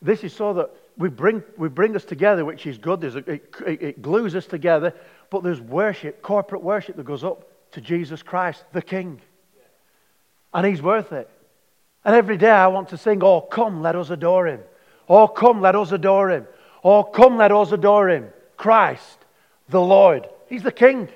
this 0.00 0.24
is 0.24 0.32
so 0.32 0.54
that 0.54 0.70
we 0.96 1.08
bring, 1.08 1.42
we 1.56 1.68
bring 1.68 1.94
us 1.94 2.04
together, 2.04 2.44
which 2.44 2.66
is 2.66 2.78
good. 2.78 3.04
A, 3.04 3.16
it, 3.18 3.28
it, 3.66 3.82
it 3.82 4.02
glues 4.02 4.34
us 4.34 4.46
together, 4.46 4.94
but 5.30 5.42
there's 5.42 5.60
worship, 5.60 6.22
corporate 6.22 6.62
worship 6.62 6.96
that 6.96 7.04
goes 7.04 7.24
up 7.24 7.48
to 7.72 7.80
Jesus 7.80 8.22
Christ, 8.22 8.64
the 8.72 8.82
King. 8.82 9.20
And 10.52 10.66
He's 10.66 10.82
worth 10.82 11.12
it. 11.12 11.28
And 12.04 12.14
every 12.14 12.36
day 12.36 12.50
I 12.50 12.68
want 12.68 12.90
to 12.90 12.98
sing, 12.98 13.22
Oh, 13.22 13.40
come, 13.40 13.82
let 13.82 13.96
us 13.96 14.10
adore 14.10 14.46
Him. 14.46 14.60
Oh, 15.08 15.28
come, 15.28 15.60
let 15.60 15.74
us 15.76 15.92
adore 15.92 16.30
Him. 16.30 16.46
Oh, 16.82 17.02
come, 17.02 17.36
let 17.36 17.52
us 17.52 17.72
adore 17.72 18.08
Him. 18.08 18.28
Christ, 18.56 19.18
the 19.68 19.80
Lord. 19.80 20.28
He's 20.48 20.62
the 20.62 20.72
King. 20.72 21.08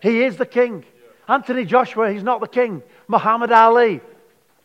He 0.00 0.22
is 0.22 0.36
the 0.36 0.46
King. 0.46 0.84
Anthony 1.28 1.64
Joshua, 1.64 2.12
he's 2.12 2.22
not 2.22 2.42
the 2.42 2.46
king. 2.48 2.82
Muhammad 3.08 3.50
Ali, 3.50 4.02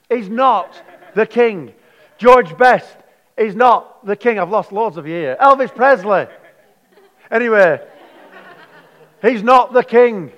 he's 0.09 0.27
not 0.27 0.69
the 1.15 1.25
king. 1.25 1.71
George 2.17 2.57
Best 2.57 2.97
He's 3.39 3.55
not 3.55 4.05
the 4.05 4.17
king. 4.17 4.37
I've 4.37 4.49
lost 4.49 4.73
loads 4.73 4.97
of 4.97 5.07
you 5.07 5.13
here. 5.13 5.37
Elvis 5.39 5.73
Presley. 5.73 6.27
Anyway, 7.31 7.79
he's 9.21 9.41
not 9.41 9.71
the 9.71 9.83
king. 9.83 10.33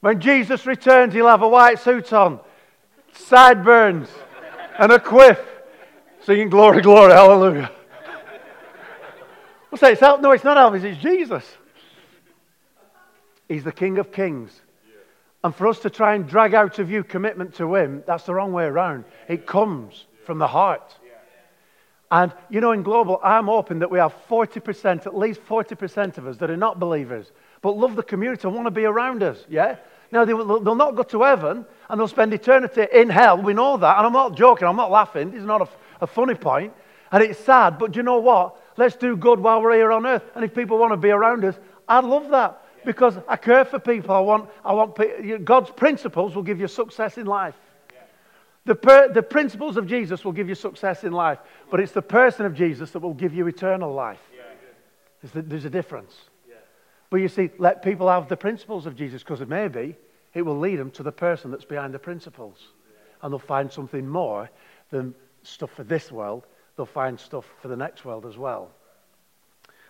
When 0.00 0.20
Jesus 0.20 0.66
returns, 0.66 1.14
he'll 1.14 1.26
have 1.26 1.42
a 1.42 1.48
white 1.48 1.80
suit 1.80 2.12
on, 2.12 2.40
sideburns, 3.12 4.08
and 4.78 4.92
a 4.92 5.00
quiff, 5.00 5.40
singing 6.22 6.50
glory, 6.50 6.82
glory, 6.82 7.12
hallelujah. 7.12 7.70
We'll 9.70 9.78
say, 9.78 9.92
it's 9.92 10.02
El- 10.02 10.20
no, 10.20 10.30
it's 10.30 10.44
not 10.44 10.56
Elvis, 10.56 10.84
it's 10.84 11.02
Jesus. 11.02 11.44
He's 13.48 13.64
the 13.64 13.72
King 13.72 13.98
of 13.98 14.12
Kings. 14.12 14.52
And 15.42 15.54
for 15.54 15.66
us 15.68 15.80
to 15.80 15.90
try 15.90 16.14
and 16.14 16.28
drag 16.28 16.54
out 16.54 16.78
of 16.78 16.90
you 16.90 17.04
commitment 17.04 17.54
to 17.56 17.74
Him, 17.74 18.02
that's 18.06 18.24
the 18.24 18.34
wrong 18.34 18.52
way 18.52 18.64
around. 18.64 19.04
It 19.28 19.46
comes 19.46 20.06
from 20.24 20.38
the 20.38 20.46
heart. 20.46 20.96
And, 22.10 22.32
you 22.48 22.60
know, 22.60 22.72
in 22.72 22.82
global, 22.82 23.20
I'm 23.22 23.46
hoping 23.46 23.80
that 23.80 23.90
we 23.90 23.98
have 23.98 24.14
40%, 24.28 25.06
at 25.06 25.16
least 25.16 25.44
40% 25.44 26.18
of 26.18 26.26
us 26.26 26.38
that 26.38 26.50
are 26.50 26.56
not 26.56 26.80
believers, 26.80 27.32
but 27.60 27.76
love 27.76 27.96
the 27.96 28.02
community 28.02 28.46
and 28.46 28.54
want 28.54 28.66
to 28.66 28.70
be 28.70 28.84
around 28.84 29.22
us, 29.22 29.44
yeah? 29.48 29.76
Now, 30.10 30.24
they 30.24 30.34
will, 30.34 30.60
they'll 30.60 30.74
not 30.74 30.96
go 30.96 31.02
to 31.02 31.22
heaven 31.22 31.66
and 31.88 32.00
they'll 32.00 32.08
spend 32.08 32.32
eternity 32.32 32.86
in 32.92 33.10
hell. 33.10 33.40
We 33.40 33.52
know 33.52 33.76
that. 33.76 33.98
And 33.98 34.06
I'm 34.06 34.12
not 34.12 34.36
joking, 34.36 34.66
I'm 34.66 34.76
not 34.76 34.90
laughing. 34.90 35.30
This 35.30 35.40
is 35.40 35.46
not 35.46 35.62
a, 35.62 35.68
a 36.00 36.06
funny 36.06 36.34
point. 36.34 36.72
And 37.12 37.22
it's 37.22 37.38
sad, 37.40 37.78
but 37.78 37.92
do 37.92 37.98
you 37.98 38.02
know 38.02 38.18
what? 38.18 38.56
Let's 38.76 38.96
do 38.96 39.16
good 39.16 39.40
while 39.40 39.60
we're 39.60 39.74
here 39.74 39.92
on 39.92 40.06
earth. 40.06 40.22
And 40.34 40.44
if 40.44 40.54
people 40.54 40.78
want 40.78 40.92
to 40.92 40.96
be 40.96 41.10
around 41.10 41.44
us, 41.44 41.58
I'd 41.88 42.04
love 42.04 42.30
that 42.30 42.64
because 42.84 43.18
I 43.26 43.36
care 43.36 43.64
for 43.64 43.78
people. 43.78 44.14
I 44.14 44.20
want, 44.20 44.48
I 44.64 44.72
want 44.72 45.44
God's 45.44 45.70
principles 45.70 46.34
will 46.34 46.42
give 46.42 46.60
you 46.60 46.68
success 46.68 47.18
in 47.18 47.26
life. 47.26 47.54
The, 48.64 48.74
per, 48.74 49.12
the 49.12 49.22
principles 49.22 49.78
of 49.78 49.86
Jesus 49.86 50.24
will 50.24 50.32
give 50.32 50.48
you 50.48 50.54
success 50.54 51.02
in 51.02 51.12
life, 51.12 51.38
but 51.70 51.80
it's 51.80 51.92
the 51.92 52.02
person 52.02 52.44
of 52.44 52.54
Jesus 52.54 52.90
that 52.90 52.98
will 52.98 53.14
give 53.14 53.32
you 53.32 53.46
eternal 53.46 53.92
life. 53.94 54.20
There's, 55.22 55.32
the, 55.32 55.42
there's 55.42 55.64
a 55.64 55.70
difference. 55.70 56.14
But 57.10 57.18
you 57.18 57.28
see, 57.28 57.50
let 57.58 57.82
people 57.82 58.08
have 58.08 58.28
the 58.28 58.36
principles 58.36 58.86
of 58.86 58.94
Jesus 58.94 59.22
because 59.22 59.40
maybe 59.46 59.96
it 60.34 60.42
will 60.42 60.58
lead 60.58 60.76
them 60.76 60.90
to 60.92 61.02
the 61.02 61.12
person 61.12 61.50
that's 61.50 61.64
behind 61.64 61.94
the 61.94 61.98
principles. 61.98 62.68
And 63.22 63.32
they'll 63.32 63.38
find 63.38 63.72
something 63.72 64.06
more 64.06 64.50
than 64.90 65.14
stuff 65.42 65.70
for 65.72 65.84
this 65.84 66.12
world, 66.12 66.46
they'll 66.76 66.86
find 66.86 67.18
stuff 67.18 67.46
for 67.62 67.68
the 67.68 67.76
next 67.76 68.04
world 68.04 68.26
as 68.26 68.36
well. 68.36 68.70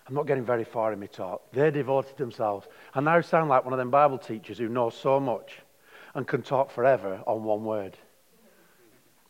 I'm 0.07 0.15
not 0.15 0.27
getting 0.27 0.45
very 0.45 0.65
far 0.65 0.93
in 0.93 1.01
my 1.01 1.07
talk. 1.07 1.53
They 1.53 1.71
devoted 1.71 2.17
themselves. 2.17 2.67
I 2.95 3.01
now 3.01 3.21
sound 3.21 3.51
like 3.51 3.65
one 3.65 3.75
of 3.75 3.79
them 3.79 3.91
Bible 3.91 4.17
teachers 4.17 4.57
who 4.57 4.69
knows 4.69 4.97
so 4.97 5.21
much 5.21 5.59
and 6.15 6.27
can 6.27 6.41
talk 6.41 6.71
forever 6.71 7.23
on 7.27 7.45
one 7.45 7.65
word. 7.65 7.99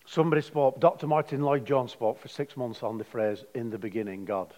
Somebody 0.06 0.40
spoke, 0.40 0.78
Dr. 0.80 1.06
Martyn 1.06 1.42
Lloyd-Jones 1.42 1.92
spoke 1.92 2.18
for 2.18 2.28
six 2.28 2.56
months 2.56 2.82
on 2.82 2.96
the 2.96 3.04
phrase, 3.04 3.44
in 3.54 3.70
the 3.70 3.78
beginning, 3.78 4.24
God. 4.24 4.54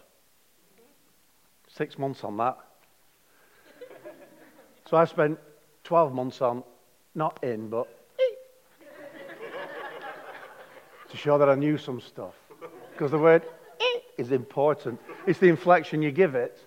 Six 1.68 1.99
months 1.99 2.22
on 2.22 2.37
that. 2.37 2.58
So 4.90 4.97
I 4.97 5.04
spent 5.04 5.38
12 5.85 6.12
months 6.12 6.42
on, 6.42 6.64
not 7.14 7.44
in, 7.44 7.68
but 7.68 7.87
to 11.09 11.16
show 11.16 11.38
that 11.38 11.49
I 11.49 11.54
knew 11.54 11.78
some 11.78 12.00
stuff. 12.00 12.35
Because 12.92 13.12
the 13.12 13.18
word 13.18 13.44
is 14.18 14.32
important. 14.32 15.00
It's 15.28 15.38
the 15.38 15.47
inflection 15.47 16.02
you 16.02 16.11
give 16.11 16.35
it. 16.35 16.59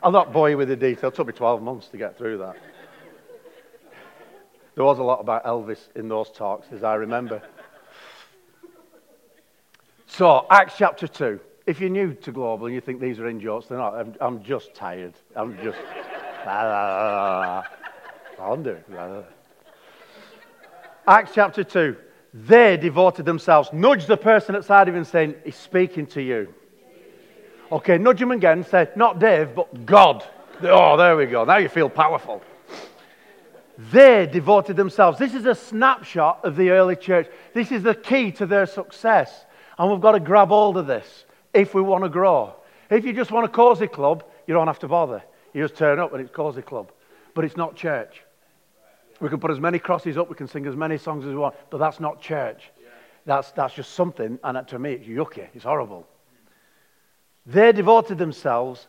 I'll 0.00 0.12
not 0.12 0.32
bore 0.32 0.48
you 0.48 0.56
with 0.56 0.68
the 0.68 0.76
detail. 0.76 1.10
It 1.10 1.16
took 1.16 1.26
me 1.26 1.32
12 1.32 1.60
months 1.60 1.88
to 1.88 1.96
get 1.96 2.16
through 2.16 2.38
that. 2.38 2.54
There 4.76 4.84
was 4.84 5.00
a 5.00 5.02
lot 5.02 5.20
about 5.20 5.44
Elvis 5.44 5.88
in 5.96 6.06
those 6.06 6.30
talks, 6.30 6.68
as 6.72 6.84
I 6.84 6.94
remember. 6.94 7.42
So, 10.06 10.46
Acts 10.50 10.74
chapter 10.78 11.08
2. 11.08 11.40
If 11.66 11.80
you're 11.80 11.90
new 11.90 12.14
to 12.14 12.30
Global 12.30 12.66
and 12.66 12.74
you 12.74 12.80
think 12.80 13.00
these 13.00 13.18
are 13.18 13.26
in 13.26 13.40
jokes, 13.40 13.66
they're 13.66 13.78
not. 13.78 13.94
I'm, 13.94 14.14
I'm 14.20 14.42
just 14.42 14.72
tired. 14.72 15.14
I'm 15.34 15.56
just. 15.58 15.78
I'm. 16.46 17.64
Acts 21.06 21.32
chapter 21.34 21.64
2. 21.64 21.96
They 22.34 22.76
devoted 22.76 23.24
themselves. 23.26 23.70
Nudge 23.72 24.06
the 24.06 24.16
person 24.16 24.56
outside 24.56 24.88
of 24.88 24.94
and 24.94 25.06
saying, 25.06 25.34
He's 25.44 25.56
speaking 25.56 26.06
to 26.08 26.22
you. 26.22 26.54
Okay, 27.70 27.98
nudge 27.98 28.20
him 28.20 28.30
again. 28.30 28.64
Say, 28.64 28.88
not 28.96 29.18
Dave, 29.18 29.54
but 29.54 29.86
God. 29.86 30.24
Oh, 30.62 30.96
there 30.96 31.16
we 31.16 31.26
go. 31.26 31.44
Now 31.44 31.56
you 31.56 31.68
feel 31.68 31.88
powerful. 31.88 32.42
They 33.90 34.26
devoted 34.26 34.76
themselves. 34.76 35.18
This 35.18 35.34
is 35.34 35.46
a 35.46 35.54
snapshot 35.54 36.44
of 36.44 36.56
the 36.56 36.70
early 36.70 36.96
church. 36.96 37.28
This 37.54 37.72
is 37.72 37.82
the 37.82 37.94
key 37.94 38.30
to 38.32 38.46
their 38.46 38.66
success. 38.66 39.46
And 39.78 39.90
we've 39.90 40.00
got 40.00 40.12
to 40.12 40.20
grab 40.20 40.48
hold 40.48 40.76
of 40.76 40.86
this 40.86 41.24
if 41.54 41.74
we 41.74 41.82
want 41.82 42.04
to 42.04 42.10
grow. 42.10 42.54
If 42.90 43.04
you 43.04 43.12
just 43.12 43.30
want 43.30 43.46
a 43.46 43.48
cozy 43.48 43.86
club, 43.86 44.24
you 44.46 44.54
don't 44.54 44.66
have 44.66 44.78
to 44.80 44.88
bother. 44.88 45.22
You 45.52 45.62
just 45.62 45.76
turn 45.76 45.98
up 45.98 46.12
and 46.12 46.20
it's 46.20 46.30
cozy 46.30 46.62
club. 46.62 46.90
But 47.34 47.44
it's 47.44 47.56
not 47.56 47.76
church. 47.76 48.22
We 49.20 49.28
can 49.28 49.38
put 49.38 49.50
as 49.50 49.60
many 49.60 49.78
crosses 49.78 50.18
up, 50.18 50.28
we 50.28 50.34
can 50.34 50.48
sing 50.48 50.66
as 50.66 50.74
many 50.74 50.98
songs 50.98 51.24
as 51.24 51.30
we 51.30 51.36
want, 51.36 51.54
but 51.70 51.78
that's 51.78 52.00
not 52.00 52.20
church. 52.20 52.70
That's, 53.24 53.52
that's 53.52 53.74
just 53.74 53.92
something, 53.92 54.38
and 54.42 54.66
to 54.68 54.78
me, 54.78 54.94
it's 54.94 55.06
yucky. 55.06 55.46
It's 55.54 55.64
horrible. 55.64 56.08
They 57.46 57.72
devoted 57.72 58.18
themselves 58.18 58.88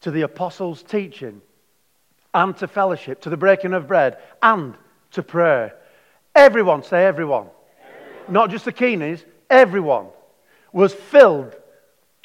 to 0.00 0.10
the 0.10 0.22
apostles' 0.22 0.82
teaching 0.82 1.42
and 2.32 2.56
to 2.56 2.66
fellowship, 2.66 3.20
to 3.22 3.30
the 3.30 3.36
breaking 3.36 3.74
of 3.74 3.86
bread, 3.86 4.18
and 4.42 4.74
to 5.12 5.22
prayer. 5.22 5.76
Everyone, 6.34 6.82
say 6.82 7.04
everyone. 7.04 7.46
everyone. 7.46 8.32
Not 8.32 8.50
just 8.50 8.64
the 8.64 8.72
Keenies, 8.72 9.24
everyone 9.50 10.06
was 10.72 10.92
filled 10.92 11.54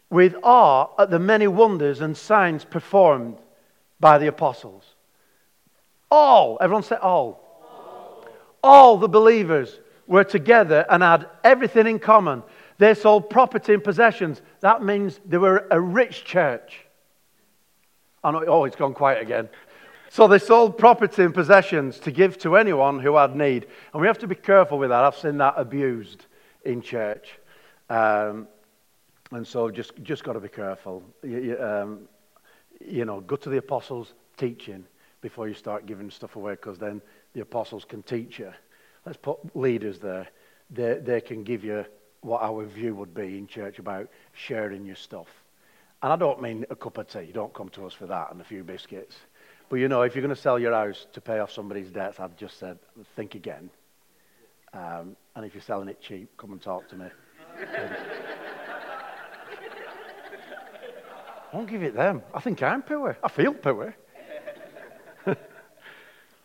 with 0.09 0.35
awe 0.43 0.87
at 0.97 1.11
the 1.11 1.19
many 1.19 1.47
wonders 1.47 2.01
and 2.01 2.17
signs 2.17 2.65
performed 2.65 3.37
by 3.99 4.17
the 4.17 4.27
apostles. 4.27 4.83
All, 6.11 6.57
everyone 6.61 6.83
say 6.83 6.95
all. 6.95 7.45
All, 8.63 8.97
the 8.97 9.07
believers 9.07 9.79
were 10.07 10.23
together 10.23 10.85
and 10.89 11.03
had 11.03 11.27
everything 11.43 11.87
in 11.87 11.99
common. 11.99 12.43
They 12.77 12.93
sold 12.93 13.29
property 13.29 13.73
and 13.73 13.83
possessions. 13.83 14.41
That 14.61 14.83
means 14.83 15.19
they 15.25 15.37
were 15.37 15.67
a 15.69 15.79
rich 15.79 16.25
church. 16.25 16.85
I 18.23 18.31
know, 18.31 18.43
oh, 18.47 18.65
it's 18.65 18.75
gone 18.75 18.93
quiet 18.93 19.21
again. 19.21 19.49
So 20.09 20.27
they 20.27 20.39
sold 20.39 20.77
property 20.77 21.23
and 21.23 21.33
possessions 21.33 21.99
to 21.99 22.11
give 22.11 22.37
to 22.39 22.57
anyone 22.57 22.99
who 22.99 23.15
had 23.15 23.35
need. 23.35 23.67
And 23.93 24.01
we 24.01 24.07
have 24.07 24.17
to 24.19 24.27
be 24.27 24.35
careful 24.35 24.79
with 24.79 24.89
that. 24.89 25.03
I've 25.03 25.15
seen 25.15 25.37
that 25.37 25.53
abused 25.55 26.25
in 26.65 26.81
church. 26.81 27.37
Um, 27.89 28.47
and 29.31 29.45
so 29.45 29.69
just, 29.69 29.91
just 30.01 30.23
got 30.23 30.33
to 30.33 30.39
be 30.39 30.49
careful. 30.49 31.03
You, 31.23 31.57
um, 31.61 31.99
you 32.79 33.05
know, 33.05 33.19
go 33.21 33.35
to 33.35 33.49
the 33.49 33.57
apostles' 33.57 34.13
teaching 34.37 34.85
before 35.21 35.47
you 35.47 35.53
start 35.53 35.85
giving 35.85 36.09
stuff 36.09 36.35
away 36.35 36.53
because 36.53 36.77
then 36.77 37.01
the 37.33 37.41
apostles 37.41 37.85
can 37.85 38.03
teach 38.03 38.39
you. 38.39 38.51
Let's 39.05 39.17
put 39.17 39.55
leaders 39.55 39.99
there. 39.99 40.27
They, 40.69 40.95
they 40.95 41.21
can 41.21 41.43
give 41.43 41.63
you 41.63 41.85
what 42.21 42.41
our 42.41 42.65
view 42.65 42.95
would 42.95 43.13
be 43.13 43.37
in 43.37 43.47
church 43.47 43.79
about 43.79 44.09
sharing 44.33 44.85
your 44.85 44.95
stuff. 44.95 45.27
And 46.01 46.13
I 46.13 46.15
don't 46.15 46.41
mean 46.41 46.65
a 46.69 46.75
cup 46.75 46.97
of 46.97 47.07
tea. 47.07 47.23
You 47.23 47.33
Don't 47.33 47.53
come 47.53 47.69
to 47.69 47.85
us 47.85 47.93
for 47.93 48.05
that 48.07 48.31
and 48.31 48.39
a 48.39 48.43
few 48.43 48.63
biscuits. 48.63 49.15
But 49.69 49.77
you 49.77 49.87
know, 49.87 50.01
if 50.01 50.15
you're 50.15 50.23
going 50.23 50.35
to 50.35 50.41
sell 50.41 50.57
your 50.57 50.73
house 50.73 51.05
to 51.13 51.21
pay 51.21 51.39
off 51.39 51.51
somebody's 51.51 51.91
debts, 51.91 52.19
I've 52.19 52.35
just 52.35 52.57
said, 52.57 52.79
think 53.15 53.35
again. 53.35 53.69
Um, 54.73 55.15
and 55.35 55.45
if 55.45 55.53
you're 55.53 55.61
selling 55.61 55.89
it 55.89 56.01
cheap, 56.01 56.29
come 56.37 56.51
and 56.51 56.61
talk 56.61 56.87
to 56.89 56.95
me. 56.95 57.07
I 61.51 61.55
won't 61.55 61.69
give 61.69 61.83
it 61.83 61.95
them. 61.95 62.21
I 62.33 62.39
think 62.39 62.61
I'm 62.61 62.81
poor. 62.81 63.17
I 63.23 63.27
feel 63.27 63.53
poor. 63.53 63.95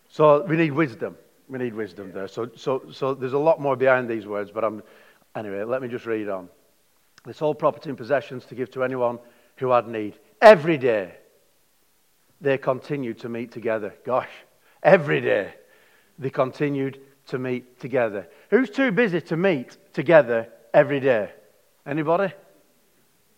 so 0.09 0.45
we 0.47 0.57
need 0.57 0.73
wisdom. 0.73 1.17
We 1.49 1.59
need 1.59 1.75
wisdom 1.75 2.13
there. 2.13 2.29
So, 2.29 2.51
so, 2.57 2.85
so 2.91 3.15
there's 3.15 3.35
a 3.35 3.39
lot 3.39 3.61
more 3.61 3.77
behind 3.77 4.09
these 4.09 4.27
words, 4.27 4.51
but 4.51 4.65
I'm, 4.65 4.83
Anyway, 5.37 5.65
let 5.65 5.83
me 5.83 5.89
just 5.89 6.07
read 6.07 6.29
on. 6.29 6.49
They 7.25 7.33
sold 7.33 7.59
property 7.59 7.89
and 7.89 7.99
possessions 7.99 8.45
to 8.47 8.55
give 8.55 8.71
to 8.73 8.85
anyone 8.85 9.19
who 9.57 9.71
had 9.71 9.89
need. 9.89 10.15
Every 10.41 10.79
day, 10.79 11.15
they 12.41 12.59
continued 12.59 13.19
to 13.21 13.29
meet 13.29 13.51
together. 13.51 13.95
Gosh, 14.05 14.29
every 14.83 15.21
day, 15.21 15.55
they 16.19 16.31
continued 16.31 17.01
to 17.29 17.39
meet 17.39 17.81
together. 17.81 18.29
Who's 18.51 18.71
too 18.71 18.93
busy 18.93 19.21
to 19.23 19.37
meet 19.37 19.77
together 19.93 20.49
every 20.73 21.01
day? 21.01 21.31
Anybody? 21.87 22.33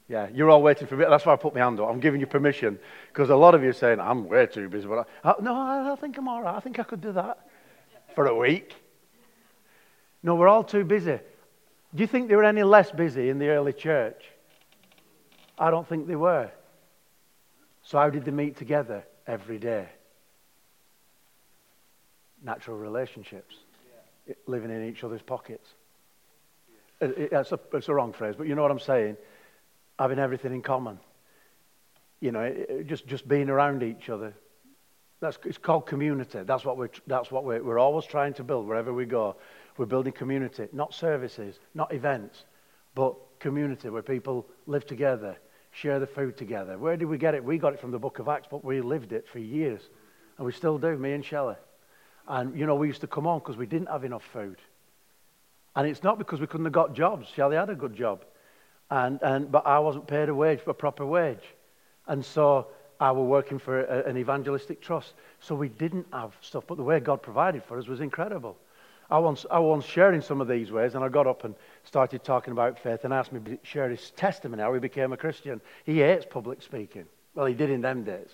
Yeah, 0.08 0.28
you're 0.32 0.50
all 0.50 0.62
waiting 0.62 0.86
for 0.86 0.96
me. 0.96 1.04
That's 1.08 1.26
why 1.26 1.32
I 1.32 1.36
put 1.36 1.54
my 1.54 1.60
hand 1.60 1.80
up. 1.80 1.88
I'm 1.88 1.98
giving 1.98 2.20
you 2.20 2.26
permission 2.26 2.78
because 3.08 3.28
a 3.30 3.36
lot 3.36 3.54
of 3.54 3.62
you 3.62 3.70
are 3.70 3.74
saying, 3.74 3.98
I'm 3.98 4.28
way 4.28 4.46
too 4.46 4.68
busy. 4.68 4.86
But 4.86 5.08
I, 5.24 5.30
I, 5.30 5.34
no, 5.40 5.54
I, 5.54 5.92
I 5.92 5.96
think 5.96 6.16
I'm 6.16 6.28
all 6.28 6.42
right. 6.42 6.54
I 6.54 6.60
think 6.60 6.78
I 6.78 6.84
could 6.84 7.00
do 7.00 7.12
that 7.12 7.48
for 8.14 8.26
a 8.26 8.36
week. 8.36 8.74
No, 10.22 10.36
we're 10.36 10.48
all 10.48 10.64
too 10.64 10.84
busy. 10.84 11.18
Do 11.94 12.02
you 12.02 12.06
think 12.06 12.28
they 12.28 12.36
were 12.36 12.44
any 12.44 12.62
less 12.62 12.90
busy 12.90 13.30
in 13.30 13.38
the 13.38 13.48
early 13.48 13.72
church? 13.72 14.22
I 15.58 15.70
don't 15.70 15.88
think 15.88 16.06
they 16.06 16.16
were. 16.16 16.50
So, 17.82 17.98
how 17.98 18.10
did 18.10 18.24
they 18.24 18.32
meet 18.32 18.56
together 18.56 19.04
every 19.26 19.58
day? 19.58 19.88
Natural 22.44 22.76
relationships, 22.76 23.56
living 24.46 24.70
in 24.70 24.88
each 24.88 25.02
other's 25.04 25.22
pockets. 25.22 25.68
That's 27.00 27.52
a, 27.52 27.60
it's 27.72 27.88
a 27.88 27.94
wrong 27.94 28.12
phrase, 28.12 28.34
but 28.36 28.46
you 28.46 28.54
know 28.54 28.62
what 28.62 28.70
I'm 28.70 28.80
saying? 28.80 29.16
Having 29.98 30.18
everything 30.18 30.52
in 30.52 30.62
common. 30.62 30.98
You 32.20 32.32
know, 32.32 32.54
just, 32.86 33.06
just 33.06 33.28
being 33.28 33.48
around 33.48 33.82
each 33.82 34.08
other. 34.08 34.34
That's, 35.20 35.38
it's 35.44 35.58
called 35.58 35.86
community. 35.86 36.40
That's 36.44 36.64
what, 36.64 36.76
we're, 36.76 36.90
that's 37.06 37.30
what 37.30 37.44
we're, 37.44 37.62
we're 37.62 37.78
always 37.78 38.04
trying 38.04 38.34
to 38.34 38.44
build 38.44 38.66
wherever 38.66 38.92
we 38.92 39.06
go. 39.06 39.36
We're 39.78 39.86
building 39.86 40.12
community, 40.12 40.68
not 40.72 40.94
services, 40.94 41.58
not 41.74 41.92
events, 41.92 42.44
but 42.94 43.14
community 43.38 43.88
where 43.88 44.02
people 44.02 44.46
live 44.66 44.86
together, 44.86 45.36
share 45.70 45.98
the 45.98 46.06
food 46.06 46.36
together. 46.36 46.78
Where 46.78 46.96
did 46.96 47.06
we 47.06 47.18
get 47.18 47.34
it? 47.34 47.44
We 47.44 47.58
got 47.58 47.72
it 47.72 47.80
from 47.80 47.90
the 47.90 47.98
book 47.98 48.18
of 48.18 48.28
Acts, 48.28 48.48
but 48.50 48.64
we 48.64 48.80
lived 48.80 49.12
it 49.12 49.26
for 49.28 49.38
years. 49.38 49.80
And 50.36 50.44
we 50.44 50.52
still 50.52 50.78
do, 50.78 50.96
me 50.96 51.12
and 51.12 51.24
Shelley. 51.24 51.56
And, 52.28 52.58
you 52.58 52.66
know, 52.66 52.74
we 52.74 52.86
used 52.86 53.02
to 53.02 53.06
come 53.06 53.26
on 53.26 53.38
because 53.38 53.56
we 53.56 53.66
didn't 53.66 53.88
have 53.88 54.04
enough 54.04 54.24
food. 54.32 54.58
And 55.74 55.86
it's 55.86 56.02
not 56.02 56.18
because 56.18 56.40
we 56.40 56.46
couldn't 56.46 56.66
have 56.66 56.72
got 56.72 56.94
jobs. 56.94 57.28
Shelley 57.28 57.56
had 57.56 57.70
a 57.70 57.74
good 57.74 57.94
job. 57.94 58.24
And, 58.90 59.20
and, 59.22 59.50
but 59.50 59.66
I 59.66 59.78
wasn't 59.80 60.06
paid 60.06 60.28
a 60.28 60.34
wage, 60.34 60.60
a 60.66 60.74
proper 60.74 61.04
wage. 61.04 61.42
And 62.06 62.24
so 62.24 62.68
I 63.00 63.10
was 63.10 63.26
working 63.26 63.58
for 63.58 63.80
a, 63.80 64.04
an 64.04 64.16
evangelistic 64.16 64.80
trust. 64.80 65.14
So 65.40 65.54
we 65.54 65.68
didn't 65.68 66.06
have 66.12 66.36
stuff. 66.40 66.64
But 66.66 66.76
the 66.76 66.84
way 66.84 67.00
God 67.00 67.22
provided 67.22 67.64
for 67.64 67.78
us 67.78 67.86
was 67.86 68.00
incredible. 68.00 68.56
I 69.10 69.18
was, 69.18 69.46
I 69.50 69.60
was 69.60 69.84
sharing 69.84 70.20
some 70.20 70.40
of 70.40 70.48
these 70.48 70.72
ways, 70.72 70.94
and 70.94 71.04
I 71.04 71.08
got 71.08 71.28
up 71.28 71.44
and 71.44 71.54
started 71.84 72.24
talking 72.24 72.52
about 72.52 72.78
faith 72.78 73.04
and 73.04 73.14
asked 73.14 73.32
me 73.32 73.40
to 73.40 73.58
share 73.62 73.88
his 73.88 74.10
testimony, 74.12 74.62
how 74.62 74.74
he 74.74 74.80
became 74.80 75.12
a 75.12 75.16
Christian. 75.16 75.60
He 75.84 75.98
hates 75.98 76.26
public 76.28 76.60
speaking. 76.60 77.04
Well, 77.34 77.46
he 77.46 77.54
did 77.54 77.70
in 77.70 77.82
them 77.82 78.02
days. 78.02 78.30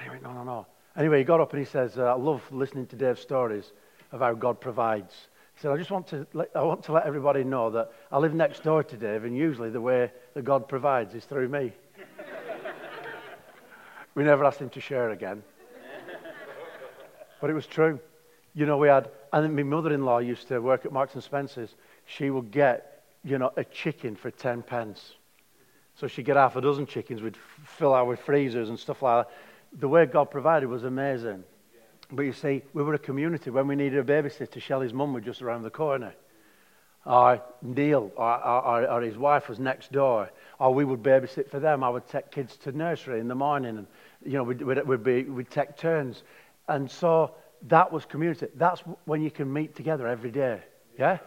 Anyway, 0.00 0.18
no, 0.22 0.32
no, 0.32 0.42
no. 0.42 0.66
Anyway, 0.96 1.18
he 1.18 1.24
got 1.24 1.40
up 1.40 1.52
and 1.52 1.60
he 1.60 1.66
says, 1.66 1.98
uh, 1.98 2.04
I 2.04 2.14
love 2.14 2.42
listening 2.50 2.86
to 2.88 2.96
Dave's 2.96 3.20
stories 3.20 3.70
of 4.10 4.20
how 4.20 4.34
God 4.34 4.60
provides. 4.60 5.14
He 5.60 5.64
said, 5.64 5.72
I 5.72 5.76
just 5.76 5.90
want 5.90 6.06
to 6.06 6.26
let, 6.32 6.48
I 6.54 6.62
want 6.62 6.84
to 6.84 6.92
let 6.92 7.04
everybody 7.04 7.44
know 7.44 7.68
that 7.68 7.92
I 8.10 8.16
live 8.16 8.32
next 8.32 8.62
door 8.62 8.82
to 8.82 8.96
Dave, 8.96 9.24
and 9.24 9.36
usually 9.36 9.68
the 9.68 9.80
way 9.82 10.10
that 10.32 10.42
God 10.42 10.66
provides 10.66 11.14
is 11.14 11.26
through 11.26 11.50
me. 11.50 11.74
we 14.14 14.24
never 14.24 14.46
asked 14.46 14.58
him 14.58 14.70
to 14.70 14.80
share 14.80 15.10
again. 15.10 15.42
But 17.42 17.50
it 17.50 17.52
was 17.52 17.66
true. 17.66 18.00
You 18.54 18.64
know, 18.64 18.78
we 18.78 18.88
had, 18.88 19.10
and 19.34 19.54
my 19.54 19.62
mother-in-law 19.62 20.20
used 20.20 20.48
to 20.48 20.60
work 20.60 20.86
at 20.86 20.92
Marks 20.92 21.12
and 21.12 21.22
Spencer's. 21.22 21.74
She 22.06 22.30
would 22.30 22.50
get, 22.50 23.04
you 23.22 23.36
know, 23.36 23.52
a 23.58 23.64
chicken 23.64 24.16
for 24.16 24.30
10 24.30 24.62
pence. 24.62 25.12
So 25.94 26.06
she'd 26.06 26.24
get 26.24 26.36
half 26.36 26.56
a 26.56 26.62
dozen 26.62 26.86
chickens. 26.86 27.20
We'd 27.20 27.36
fill 27.64 27.92
our 27.92 28.16
freezers 28.16 28.70
and 28.70 28.78
stuff 28.78 29.02
like 29.02 29.26
that. 29.26 29.34
The 29.78 29.88
way 29.88 30.06
God 30.06 30.30
provided 30.30 30.70
was 30.70 30.84
amazing. 30.84 31.44
But 32.12 32.22
you 32.22 32.32
see, 32.32 32.62
we 32.72 32.82
were 32.82 32.94
a 32.94 32.98
community. 32.98 33.50
When 33.50 33.66
we 33.66 33.76
needed 33.76 33.98
a 33.98 34.04
babysitter, 34.04 34.60
Shelley's 34.60 34.92
mum 34.92 35.12
was 35.12 35.24
just 35.24 35.42
around 35.42 35.62
the 35.62 35.70
corner. 35.70 36.14
Or 37.06 37.42
Neil 37.62 38.12
or, 38.16 38.44
or, 38.44 38.86
or, 38.86 39.00
his 39.00 39.16
wife 39.16 39.48
was 39.48 39.58
next 39.58 39.90
door. 39.90 40.30
Or 40.58 40.74
we 40.74 40.84
would 40.84 41.02
babysit 41.02 41.48
for 41.48 41.58
them. 41.58 41.82
I 41.82 41.88
would 41.88 42.06
take 42.08 42.30
kids 42.30 42.56
to 42.58 42.72
nursery 42.72 43.20
in 43.20 43.28
the 43.28 43.34
morning. 43.34 43.78
And, 43.78 43.86
you 44.24 44.32
know, 44.32 44.42
we'd, 44.42 44.60
we'd, 44.60 44.86
we'd, 44.86 45.02
be, 45.02 45.22
we'd 45.22 45.50
take 45.50 45.76
turns. 45.76 46.24
And 46.68 46.90
so 46.90 47.34
that 47.68 47.90
was 47.90 48.04
community. 48.04 48.48
That's 48.54 48.82
when 49.04 49.22
you 49.22 49.30
can 49.30 49.50
meet 49.50 49.76
together 49.76 50.06
every 50.06 50.30
day. 50.30 50.60
Yeah? 50.98 51.18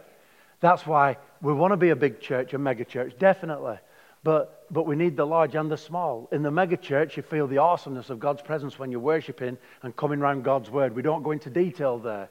That's 0.60 0.86
why 0.86 1.18
we 1.42 1.52
want 1.52 1.72
to 1.72 1.76
be 1.76 1.90
a 1.90 1.96
big 1.96 2.20
church, 2.20 2.54
a 2.54 2.58
mega 2.58 2.84
church, 2.84 3.14
definitely. 3.18 3.78
But, 4.24 4.66
but 4.72 4.86
we 4.86 4.96
need 4.96 5.16
the 5.16 5.26
large 5.26 5.54
and 5.54 5.70
the 5.70 5.76
small. 5.76 6.28
In 6.32 6.42
the 6.42 6.50
mega 6.50 6.78
church, 6.78 7.16
you 7.18 7.22
feel 7.22 7.46
the 7.46 7.58
awesomeness 7.58 8.08
of 8.08 8.18
God's 8.18 8.40
presence 8.40 8.78
when 8.78 8.90
you're 8.90 9.00
worshiping 9.00 9.58
and 9.82 9.94
coming 9.94 10.20
around 10.20 10.42
God's 10.44 10.70
word. 10.70 10.96
We 10.96 11.02
don't 11.02 11.22
go 11.22 11.30
into 11.30 11.50
detail 11.50 11.98
there. 11.98 12.30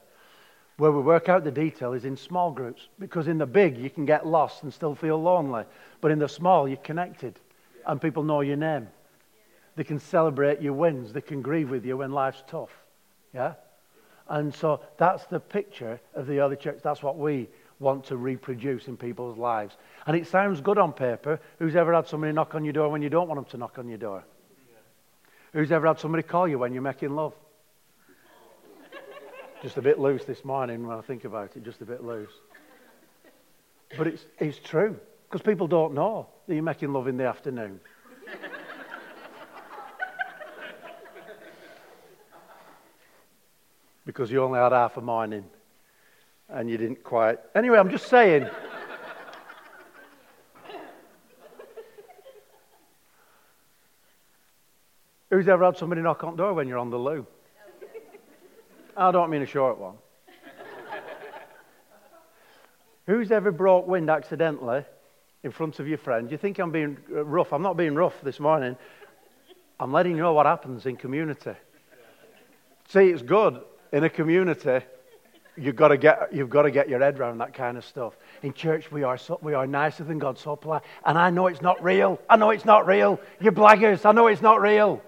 Where 0.76 0.90
we 0.90 1.00
work 1.00 1.28
out 1.28 1.44
the 1.44 1.52
detail 1.52 1.92
is 1.92 2.04
in 2.04 2.16
small 2.16 2.50
groups. 2.50 2.88
Because 2.98 3.28
in 3.28 3.38
the 3.38 3.46
big, 3.46 3.78
you 3.78 3.88
can 3.88 4.04
get 4.06 4.26
lost 4.26 4.64
and 4.64 4.74
still 4.74 4.96
feel 4.96 5.22
lonely. 5.22 5.64
But 6.00 6.10
in 6.10 6.18
the 6.18 6.28
small, 6.28 6.66
you're 6.66 6.76
connected. 6.78 7.38
And 7.86 8.02
people 8.02 8.24
know 8.24 8.40
your 8.40 8.56
name. 8.56 8.88
They 9.76 9.84
can 9.84 10.00
celebrate 10.00 10.60
your 10.60 10.72
wins. 10.72 11.12
They 11.12 11.20
can 11.20 11.42
grieve 11.42 11.70
with 11.70 11.86
you 11.86 11.98
when 11.98 12.10
life's 12.10 12.42
tough. 12.48 12.70
Yeah? 13.32 13.54
And 14.28 14.52
so 14.52 14.80
that's 14.96 15.24
the 15.26 15.38
picture 15.38 16.00
of 16.14 16.26
the 16.26 16.40
early 16.40 16.56
church. 16.56 16.80
That's 16.82 17.04
what 17.04 17.18
we 17.18 17.48
want 17.80 18.04
to 18.06 18.16
reproduce 18.16 18.88
in 18.88 18.96
people's 18.96 19.36
lives. 19.36 19.76
And 20.06 20.16
it 20.16 20.26
sounds 20.26 20.60
good 20.60 20.78
on 20.78 20.92
paper. 20.92 21.40
Who's 21.58 21.76
ever 21.76 21.92
had 21.94 22.06
somebody 22.06 22.32
knock 22.32 22.54
on 22.54 22.64
your 22.64 22.72
door 22.72 22.88
when 22.88 23.02
you 23.02 23.10
don't 23.10 23.28
want 23.28 23.40
them 23.40 23.50
to 23.50 23.56
knock 23.56 23.78
on 23.78 23.88
your 23.88 23.98
door? 23.98 24.24
Who's 25.52 25.70
ever 25.70 25.86
had 25.86 26.00
somebody 26.00 26.22
call 26.22 26.48
you 26.48 26.58
when 26.58 26.72
you're 26.72 26.82
making 26.82 27.14
love? 27.14 27.34
just 29.62 29.76
a 29.78 29.82
bit 29.82 29.98
loose 29.98 30.24
this 30.26 30.44
morning 30.44 30.86
when 30.86 30.98
I 30.98 31.00
think 31.00 31.24
about 31.24 31.56
it, 31.56 31.64
just 31.64 31.80
a 31.80 31.86
bit 31.86 32.04
loose. 32.04 32.28
But 33.96 34.08
it's, 34.08 34.26
it's 34.38 34.58
true 34.58 35.00
because 35.26 35.40
people 35.40 35.66
don't 35.66 35.94
know 35.94 36.26
that 36.46 36.54
you're 36.54 36.62
making 36.62 36.92
love 36.92 37.08
in 37.08 37.16
the 37.16 37.26
afternoon. 37.26 37.80
because 44.04 44.30
you 44.30 44.42
only 44.42 44.58
had 44.58 44.72
half 44.72 44.98
a 44.98 45.00
morning 45.00 45.46
and 46.48 46.70
you 46.70 46.76
didn't 46.76 47.02
quite. 47.02 47.38
Anyway, 47.54 47.78
I'm 47.78 47.90
just 47.90 48.08
saying. 48.08 48.48
Who's 55.30 55.48
ever 55.48 55.64
had 55.64 55.76
somebody 55.76 56.00
knock 56.00 56.22
on 56.22 56.36
the 56.36 56.42
door 56.42 56.54
when 56.54 56.68
you're 56.68 56.78
on 56.78 56.90
the 56.90 56.98
loo? 56.98 57.26
I 58.96 59.10
don't 59.10 59.30
mean 59.30 59.42
a 59.42 59.46
short 59.46 59.78
one. 59.78 59.94
Who's 63.06 63.32
ever 63.32 63.50
broke 63.50 63.86
wind 63.86 64.08
accidentally 64.08 64.84
in 65.42 65.50
front 65.50 65.80
of 65.80 65.88
your 65.88 65.98
friend? 65.98 66.30
You 66.30 66.38
think 66.38 66.58
I'm 66.58 66.70
being 66.70 66.96
rough? 67.08 67.52
I'm 67.52 67.62
not 67.62 67.76
being 67.76 67.94
rough 67.94 68.14
this 68.22 68.38
morning. 68.38 68.76
I'm 69.80 69.92
letting 69.92 70.12
you 70.12 70.22
know 70.22 70.32
what 70.32 70.46
happens 70.46 70.86
in 70.86 70.96
community. 70.96 71.54
See, 72.88 73.10
it's 73.10 73.22
good 73.22 73.60
in 73.92 74.04
a 74.04 74.10
community, 74.10 74.80
you've 75.56 75.76
got 75.76 75.88
to 75.88 75.96
get, 75.96 76.32
you've 76.32 76.50
got 76.50 76.62
to 76.62 76.70
get 76.70 76.88
your 76.88 77.00
head 77.00 77.18
around 77.18 77.38
that 77.38 77.54
kind 77.54 77.76
of 77.76 77.84
stuff. 77.84 78.16
In 78.42 78.52
church, 78.52 78.90
we 78.90 79.02
are, 79.02 79.16
so, 79.16 79.38
we 79.42 79.54
are 79.54 79.66
nicer 79.66 80.04
than 80.04 80.18
God, 80.18 80.38
so 80.38 80.56
polite. 80.56 80.82
And 81.04 81.16
I 81.18 81.30
know 81.30 81.46
it's 81.46 81.62
not 81.62 81.82
real. 81.82 82.20
I 82.28 82.36
know 82.36 82.50
it's 82.50 82.64
not 82.64 82.86
real. 82.86 83.20
You're 83.40 83.52
blaggers. 83.52 84.04
I 84.04 84.12
know 84.12 84.26
it's 84.26 84.42
not 84.42 84.60
real. 84.60 85.02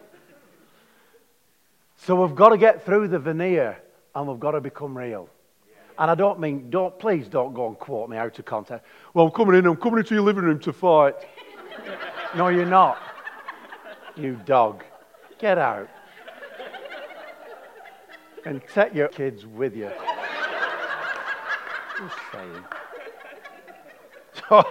So 1.98 2.24
we've 2.24 2.36
got 2.36 2.50
to 2.50 2.58
get 2.58 2.84
through 2.84 3.08
the 3.08 3.18
veneer 3.18 3.78
and 4.14 4.28
we've 4.28 4.40
got 4.40 4.52
to 4.52 4.60
become 4.60 4.96
real. 4.96 5.28
And 5.98 6.10
I 6.10 6.14
don't 6.14 6.38
mean, 6.38 6.68
don't, 6.68 6.96
please 6.98 7.26
don't 7.26 7.54
go 7.54 7.68
and 7.68 7.78
quote 7.78 8.10
me 8.10 8.18
out 8.18 8.38
of 8.38 8.44
context. 8.44 8.86
Well, 9.14 9.26
I'm 9.26 9.32
coming 9.32 9.56
in, 9.56 9.66
I'm 9.66 9.76
coming 9.76 9.98
into 9.98 10.14
your 10.14 10.24
living 10.24 10.44
room 10.44 10.58
to 10.60 10.72
fight. 10.72 11.14
no, 12.36 12.48
you're 12.48 12.66
not. 12.66 12.98
You 14.14 14.38
dog. 14.44 14.84
Get 15.38 15.58
out 15.58 15.88
and 18.44 18.62
take 18.72 18.94
your 18.94 19.08
kids 19.08 19.44
with 19.44 19.74
you. 19.74 19.90
Just 21.98 22.16
saying. 22.32 22.64
So, 24.48 24.62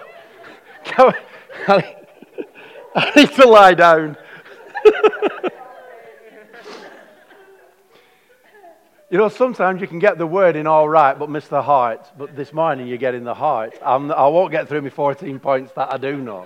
I, 1.68 1.96
I 2.96 3.12
need 3.16 3.32
to 3.32 3.48
lie 3.48 3.74
down. 3.74 4.16
you 9.10 9.18
know, 9.18 9.28
sometimes 9.28 9.82
you 9.82 9.88
can 9.88 9.98
get 9.98 10.20
the 10.20 10.28
word 10.28 10.56
in 10.56 10.68
all 10.68 10.88
right, 10.88 11.18
but 11.18 11.32
miss 11.32 11.48
the 11.48 11.64
heart. 11.64 12.12
But 12.16 12.36
this 12.36 12.54
morning 12.54 12.86
you're 12.88 12.98
getting 13.00 13.24
the 13.24 13.34
heart. 13.34 13.74
I'm, 13.84 14.12
I 14.12 14.28
will 14.28 14.44
not 14.44 14.52
get 14.52 14.68
through 14.68 14.84
my 14.84 14.90
14 14.90 15.40
points 15.40 15.72
that 15.74 15.92
I 15.92 15.98
do 15.98 16.18
know. 16.18 16.46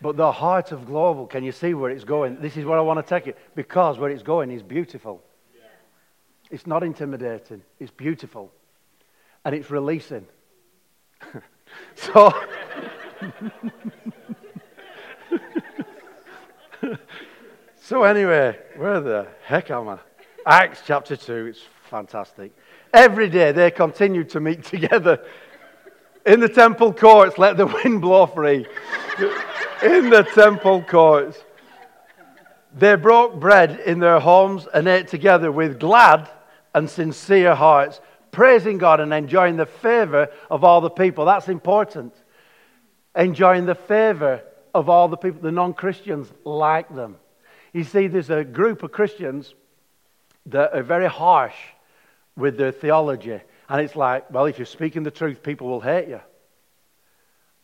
But 0.00 0.16
the 0.16 0.32
heart 0.32 0.72
of 0.72 0.84
global, 0.84 1.28
can 1.28 1.44
you 1.44 1.52
see 1.52 1.74
where 1.74 1.92
it's 1.92 2.02
going? 2.02 2.40
This 2.40 2.56
is 2.56 2.64
where 2.64 2.76
I 2.76 2.82
want 2.82 2.98
to 2.98 3.08
take 3.08 3.28
it 3.28 3.38
because 3.54 3.98
where 3.98 4.10
it's 4.10 4.24
going 4.24 4.50
is 4.50 4.64
beautiful. 4.64 5.22
It's 6.50 6.66
not 6.66 6.82
intimidating, 6.82 7.62
it's 7.78 7.92
beautiful. 7.92 8.52
And 9.44 9.54
it's 9.54 9.70
releasing. 9.70 10.26
so. 11.94 12.32
so, 17.80 18.02
anyway, 18.04 18.58
where 18.76 19.00
the 19.00 19.26
heck 19.44 19.70
am 19.70 19.88
I? 19.88 19.98
Acts 20.46 20.82
chapter 20.86 21.16
2, 21.16 21.46
it's 21.46 21.60
fantastic. 21.88 22.52
Every 22.92 23.28
day 23.28 23.52
they 23.52 23.70
continued 23.70 24.30
to 24.30 24.40
meet 24.40 24.64
together 24.64 25.24
in 26.26 26.40
the 26.40 26.48
temple 26.48 26.92
courts. 26.92 27.38
Let 27.38 27.56
the 27.56 27.66
wind 27.66 28.00
blow 28.00 28.26
free. 28.26 28.66
in 29.82 30.10
the 30.10 30.26
temple 30.34 30.82
courts. 30.82 31.38
They 32.74 32.94
broke 32.96 33.38
bread 33.38 33.80
in 33.80 33.98
their 33.98 34.18
homes 34.18 34.66
and 34.72 34.88
ate 34.88 35.08
together 35.08 35.52
with 35.52 35.78
glad 35.78 36.30
and 36.74 36.88
sincere 36.88 37.54
hearts, 37.54 38.00
praising 38.32 38.78
God 38.78 38.98
and 38.98 39.12
enjoying 39.14 39.56
the 39.56 39.66
favor 39.66 40.28
of 40.50 40.64
all 40.64 40.80
the 40.80 40.90
people. 40.90 41.26
That's 41.26 41.48
important. 41.48 42.14
Enjoying 43.14 43.66
the 43.66 43.76
favor 43.76 44.42
of 44.74 44.88
all 44.88 45.06
the 45.06 45.16
people, 45.16 45.40
the 45.42 45.52
non 45.52 45.74
Christians 45.74 46.32
like 46.44 46.92
them. 46.92 47.16
You 47.72 47.84
see, 47.84 48.08
there's 48.08 48.30
a 48.30 48.42
group 48.42 48.82
of 48.82 48.90
Christians 48.90 49.54
that 50.46 50.74
are 50.74 50.82
very 50.82 51.08
harsh 51.08 51.54
with 52.36 52.56
their 52.56 52.72
theology. 52.72 53.40
And 53.68 53.80
it's 53.80 53.94
like, 53.94 54.30
well, 54.30 54.46
if 54.46 54.58
you're 54.58 54.66
speaking 54.66 55.02
the 55.02 55.10
truth, 55.10 55.42
people 55.42 55.68
will 55.68 55.80
hate 55.80 56.08
you. 56.08 56.20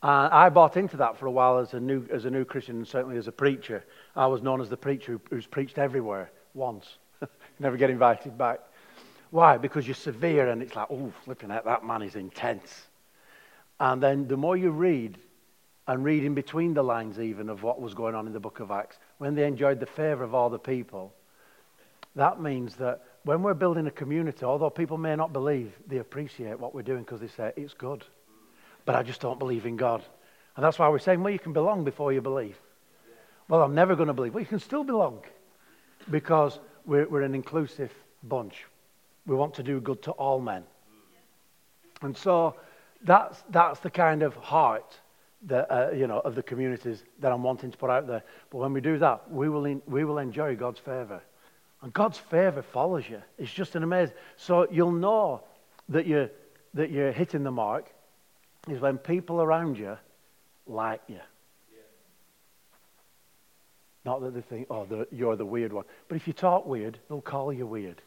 And 0.02 0.32
I 0.32 0.48
bought 0.48 0.76
into 0.76 0.98
that 0.98 1.18
for 1.18 1.26
a 1.26 1.30
while 1.30 1.58
as 1.58 1.74
a 1.74 1.80
new, 1.80 2.06
as 2.12 2.24
a 2.24 2.30
new 2.30 2.44
Christian 2.44 2.76
and 2.76 2.86
certainly 2.86 3.16
as 3.16 3.26
a 3.26 3.32
preacher. 3.32 3.84
I 4.14 4.26
was 4.26 4.42
known 4.42 4.60
as 4.60 4.68
the 4.68 4.76
preacher 4.76 5.12
who, 5.12 5.20
who's 5.30 5.46
preached 5.46 5.76
everywhere 5.76 6.30
once. 6.54 6.86
Never 7.58 7.76
get 7.76 7.90
invited 7.90 8.38
back. 8.38 8.60
Why? 9.30 9.58
Because 9.58 9.86
you're 9.86 9.94
severe 9.94 10.48
and 10.48 10.62
it's 10.62 10.74
like, 10.74 10.88
oh, 10.90 11.12
flipping 11.24 11.50
out, 11.50 11.64
that 11.64 11.84
man 11.84 12.02
is 12.02 12.16
intense. 12.16 12.86
And 13.78 14.02
then 14.02 14.26
the 14.26 14.36
more 14.36 14.56
you 14.56 14.70
read, 14.70 15.18
and 15.88 16.04
read 16.04 16.22
in 16.22 16.34
between 16.34 16.74
the 16.74 16.82
lines 16.82 17.18
even 17.18 17.48
of 17.48 17.62
what 17.62 17.80
was 17.80 17.94
going 17.94 18.14
on 18.14 18.26
in 18.26 18.32
the 18.34 18.40
book 18.40 18.60
of 18.60 18.70
Acts, 18.70 18.98
when 19.16 19.34
they 19.34 19.46
enjoyed 19.46 19.80
the 19.80 19.86
favor 19.86 20.22
of 20.22 20.34
all 20.34 20.50
the 20.50 20.58
people, 20.58 21.14
that 22.14 22.42
means 22.42 22.76
that 22.76 23.02
when 23.24 23.42
we're 23.42 23.54
building 23.54 23.86
a 23.86 23.90
community, 23.90 24.44
although 24.44 24.68
people 24.68 24.98
may 24.98 25.16
not 25.16 25.32
believe, 25.32 25.72
they 25.86 25.96
appreciate 25.96 26.60
what 26.60 26.74
we're 26.74 26.82
doing 26.82 27.04
because 27.04 27.20
they 27.20 27.28
say, 27.28 27.52
it's 27.56 27.72
good. 27.72 28.04
But 28.84 28.96
I 28.96 29.02
just 29.02 29.22
don't 29.22 29.38
believe 29.38 29.64
in 29.64 29.76
God. 29.76 30.02
And 30.56 30.64
that's 30.64 30.78
why 30.78 30.88
we're 30.90 30.98
saying, 30.98 31.22
well, 31.22 31.32
you 31.32 31.38
can 31.38 31.54
belong 31.54 31.84
before 31.84 32.12
you 32.12 32.20
believe. 32.20 32.58
Well, 33.48 33.62
I'm 33.62 33.74
never 33.74 33.96
going 33.96 34.08
to 34.08 34.12
believe. 34.14 34.34
Well, 34.34 34.42
you 34.42 34.46
can 34.46 34.60
still 34.60 34.84
belong 34.84 35.22
because 36.10 36.58
we're, 36.84 37.08
we're 37.08 37.22
an 37.22 37.34
inclusive 37.34 37.92
bunch. 38.22 38.66
We 39.28 39.36
want 39.36 39.54
to 39.54 39.62
do 39.62 39.78
good 39.78 40.02
to 40.04 40.12
all 40.12 40.40
men. 40.40 40.64
And 42.00 42.16
so 42.16 42.56
that's, 43.02 43.44
that's 43.50 43.78
the 43.80 43.90
kind 43.90 44.22
of 44.22 44.34
heart 44.36 44.98
that, 45.42 45.70
uh, 45.70 45.90
you 45.92 46.06
know, 46.06 46.20
of 46.20 46.34
the 46.34 46.42
communities 46.42 47.04
that 47.20 47.30
I'm 47.30 47.42
wanting 47.42 47.70
to 47.70 47.76
put 47.76 47.90
out 47.90 48.06
there. 48.06 48.22
But 48.50 48.58
when 48.58 48.72
we 48.72 48.80
do 48.80 48.98
that, 48.98 49.30
we 49.30 49.50
will, 49.50 49.66
in, 49.66 49.82
we 49.86 50.04
will 50.04 50.18
enjoy 50.18 50.56
God's 50.56 50.80
favor. 50.80 51.20
And 51.82 51.92
God's 51.92 52.16
favor 52.16 52.62
follows 52.62 53.04
you. 53.08 53.22
It's 53.36 53.52
just 53.52 53.76
an 53.76 53.82
amazing. 53.82 54.14
So 54.38 54.66
you'll 54.70 54.92
know 54.92 55.42
that 55.90 56.06
you're, 56.06 56.30
that 56.74 56.90
you're 56.90 57.12
hitting 57.12 57.44
the 57.44 57.52
mark 57.52 57.92
is 58.66 58.80
when 58.80 58.96
people 58.96 59.42
around 59.42 59.78
you 59.78 59.98
like 60.66 61.02
you. 61.06 61.20
Not 64.06 64.22
that 64.22 64.32
they 64.32 64.40
think, 64.40 64.68
oh, 64.70 64.86
the, 64.86 65.06
you're 65.12 65.36
the 65.36 65.44
weird 65.44 65.72
one. 65.72 65.84
But 66.08 66.16
if 66.16 66.26
you 66.26 66.32
talk 66.32 66.66
weird, 66.66 66.98
they'll 67.08 67.20
call 67.20 67.52
you 67.52 67.66
weird. 67.66 68.00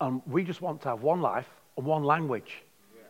And 0.00 0.22
we 0.26 0.44
just 0.44 0.60
want 0.60 0.82
to 0.82 0.88
have 0.88 1.02
one 1.02 1.20
life 1.20 1.48
and 1.76 1.84
one 1.84 2.04
language. 2.04 2.62
Yeah. 2.94 3.02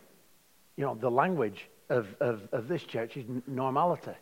You 0.77 0.85
know, 0.85 0.95
the 0.95 1.11
language 1.11 1.67
of, 1.89 2.07
of, 2.19 2.47
of 2.51 2.67
this 2.67 2.83
church 2.83 3.17
is 3.17 3.25
normality. 3.47 4.13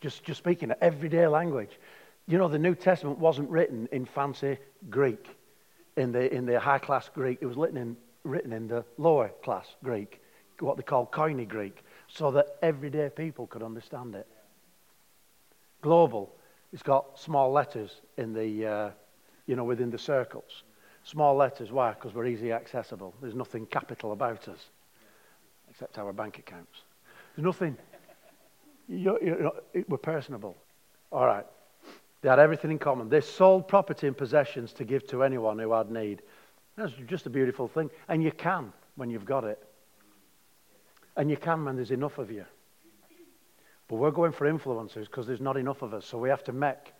Just, 0.00 0.24
just 0.24 0.38
speaking 0.38 0.72
everyday 0.80 1.26
language. 1.26 1.78
You 2.26 2.38
know, 2.38 2.48
the 2.48 2.58
New 2.58 2.74
Testament 2.74 3.18
wasn't 3.18 3.50
written 3.50 3.88
in 3.92 4.06
fancy 4.06 4.58
Greek, 4.88 5.26
in 5.96 6.12
the, 6.12 6.32
in 6.32 6.46
the 6.46 6.58
high 6.58 6.78
class 6.78 7.10
Greek. 7.12 7.38
It 7.42 7.46
was 7.46 7.56
written 7.56 7.76
in, 7.76 7.96
written 8.24 8.52
in 8.52 8.66
the 8.68 8.84
lower 8.96 9.30
class 9.42 9.66
Greek, 9.82 10.22
what 10.60 10.76
they 10.76 10.82
call 10.82 11.06
Koine 11.06 11.46
Greek, 11.46 11.82
so 12.08 12.30
that 12.30 12.56
everyday 12.62 13.10
people 13.10 13.46
could 13.46 13.62
understand 13.62 14.14
it. 14.14 14.26
Global, 15.82 16.34
it's 16.72 16.82
got 16.82 17.18
small 17.18 17.50
letters 17.52 18.00
in 18.16 18.32
the, 18.32 18.66
uh, 18.66 18.90
you 19.46 19.56
know, 19.56 19.64
within 19.64 19.90
the 19.90 19.98
circles. 19.98 20.62
Small 21.04 21.34
letters, 21.34 21.72
why? 21.72 21.92
Because 21.92 22.14
we're 22.14 22.26
easily 22.26 22.52
accessible. 22.52 23.14
There's 23.20 23.34
nothing 23.34 23.66
capital 23.66 24.12
about 24.12 24.48
us, 24.48 24.66
except 25.70 25.98
our 25.98 26.12
bank 26.12 26.38
accounts. 26.38 26.82
There's 27.34 27.44
nothing. 27.44 27.76
You're, 28.88 29.22
you're, 29.22 29.52
we're 29.88 29.98
personable. 29.98 30.56
All 31.10 31.26
right. 31.26 31.46
They 32.22 32.28
had 32.28 32.38
everything 32.38 32.70
in 32.70 32.78
common. 32.78 33.08
They 33.08 33.22
sold 33.22 33.66
property 33.66 34.06
and 34.06 34.16
possessions 34.16 34.72
to 34.74 34.84
give 34.84 35.06
to 35.08 35.22
anyone 35.22 35.58
who 35.58 35.72
had 35.72 35.90
need. 35.90 36.22
That's 36.76 36.92
just 37.06 37.26
a 37.26 37.30
beautiful 37.30 37.66
thing. 37.66 37.90
And 38.08 38.22
you 38.22 38.30
can 38.30 38.72
when 38.96 39.10
you've 39.10 39.24
got 39.24 39.44
it. 39.44 39.62
And 41.16 41.30
you 41.30 41.36
can 41.36 41.64
when 41.64 41.76
there's 41.76 41.90
enough 41.90 42.18
of 42.18 42.30
you. 42.30 42.44
But 43.88 43.96
we're 43.96 44.10
going 44.10 44.32
for 44.32 44.50
influencers 44.50 45.06
because 45.06 45.26
there's 45.26 45.40
not 45.40 45.56
enough 45.56 45.82
of 45.82 45.94
us. 45.94 46.06
So 46.06 46.18
we 46.18 46.28
have 46.28 46.44
to 46.44 46.52
make 46.52 46.92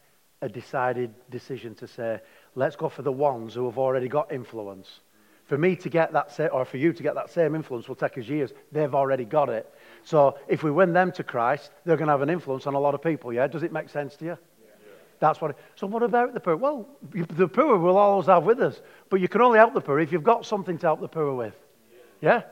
a 0.42 0.48
decided 0.48 1.14
decision 1.30 1.74
to 1.76 1.86
say, 1.86 2.20
let's 2.54 2.76
go 2.76 2.88
for 2.88 3.02
the 3.02 3.12
ones 3.12 3.54
who 3.54 3.64
have 3.66 3.78
already 3.78 4.08
got 4.08 4.32
influence. 4.32 5.00
For 5.44 5.58
me 5.58 5.74
to 5.76 5.88
get 5.88 6.12
that, 6.12 6.30
same, 6.30 6.50
or 6.52 6.64
for 6.64 6.76
you 6.76 6.92
to 6.92 7.02
get 7.02 7.14
that 7.16 7.30
same 7.30 7.54
influence 7.54 7.88
will 7.88 7.96
take 7.96 8.16
us 8.18 8.28
years. 8.28 8.52
They've 8.70 8.94
already 8.94 9.24
got 9.24 9.48
it. 9.48 9.72
So 10.04 10.38
if 10.46 10.62
we 10.62 10.70
win 10.70 10.92
them 10.92 11.10
to 11.12 11.24
Christ, 11.24 11.72
they're 11.84 11.96
going 11.96 12.06
to 12.06 12.12
have 12.12 12.22
an 12.22 12.30
influence 12.30 12.66
on 12.66 12.74
a 12.74 12.80
lot 12.80 12.94
of 12.94 13.02
people. 13.02 13.32
Yeah, 13.32 13.48
does 13.48 13.64
it 13.64 13.72
make 13.72 13.88
sense 13.88 14.14
to 14.16 14.24
you? 14.24 14.38
That's 15.18 15.40
what. 15.40 15.50
It, 15.50 15.56
so 15.74 15.86
what 15.86 16.02
about 16.02 16.34
the 16.34 16.40
poor? 16.40 16.56
Well, 16.56 16.88
the 17.12 17.48
poor 17.48 17.76
we'll 17.76 17.98
always 17.98 18.26
have 18.26 18.44
with 18.44 18.60
us, 18.60 18.80
but 19.10 19.20
you 19.20 19.28
can 19.28 19.42
only 19.42 19.58
help 19.58 19.74
the 19.74 19.80
poor 19.80 20.00
if 20.00 20.12
you've 20.12 20.22
got 20.22 20.46
something 20.46 20.78
to 20.78 20.86
help 20.86 21.00
the 21.00 21.08
poor 21.08 21.34
with. 21.34 21.54
Yeah. 22.20 22.42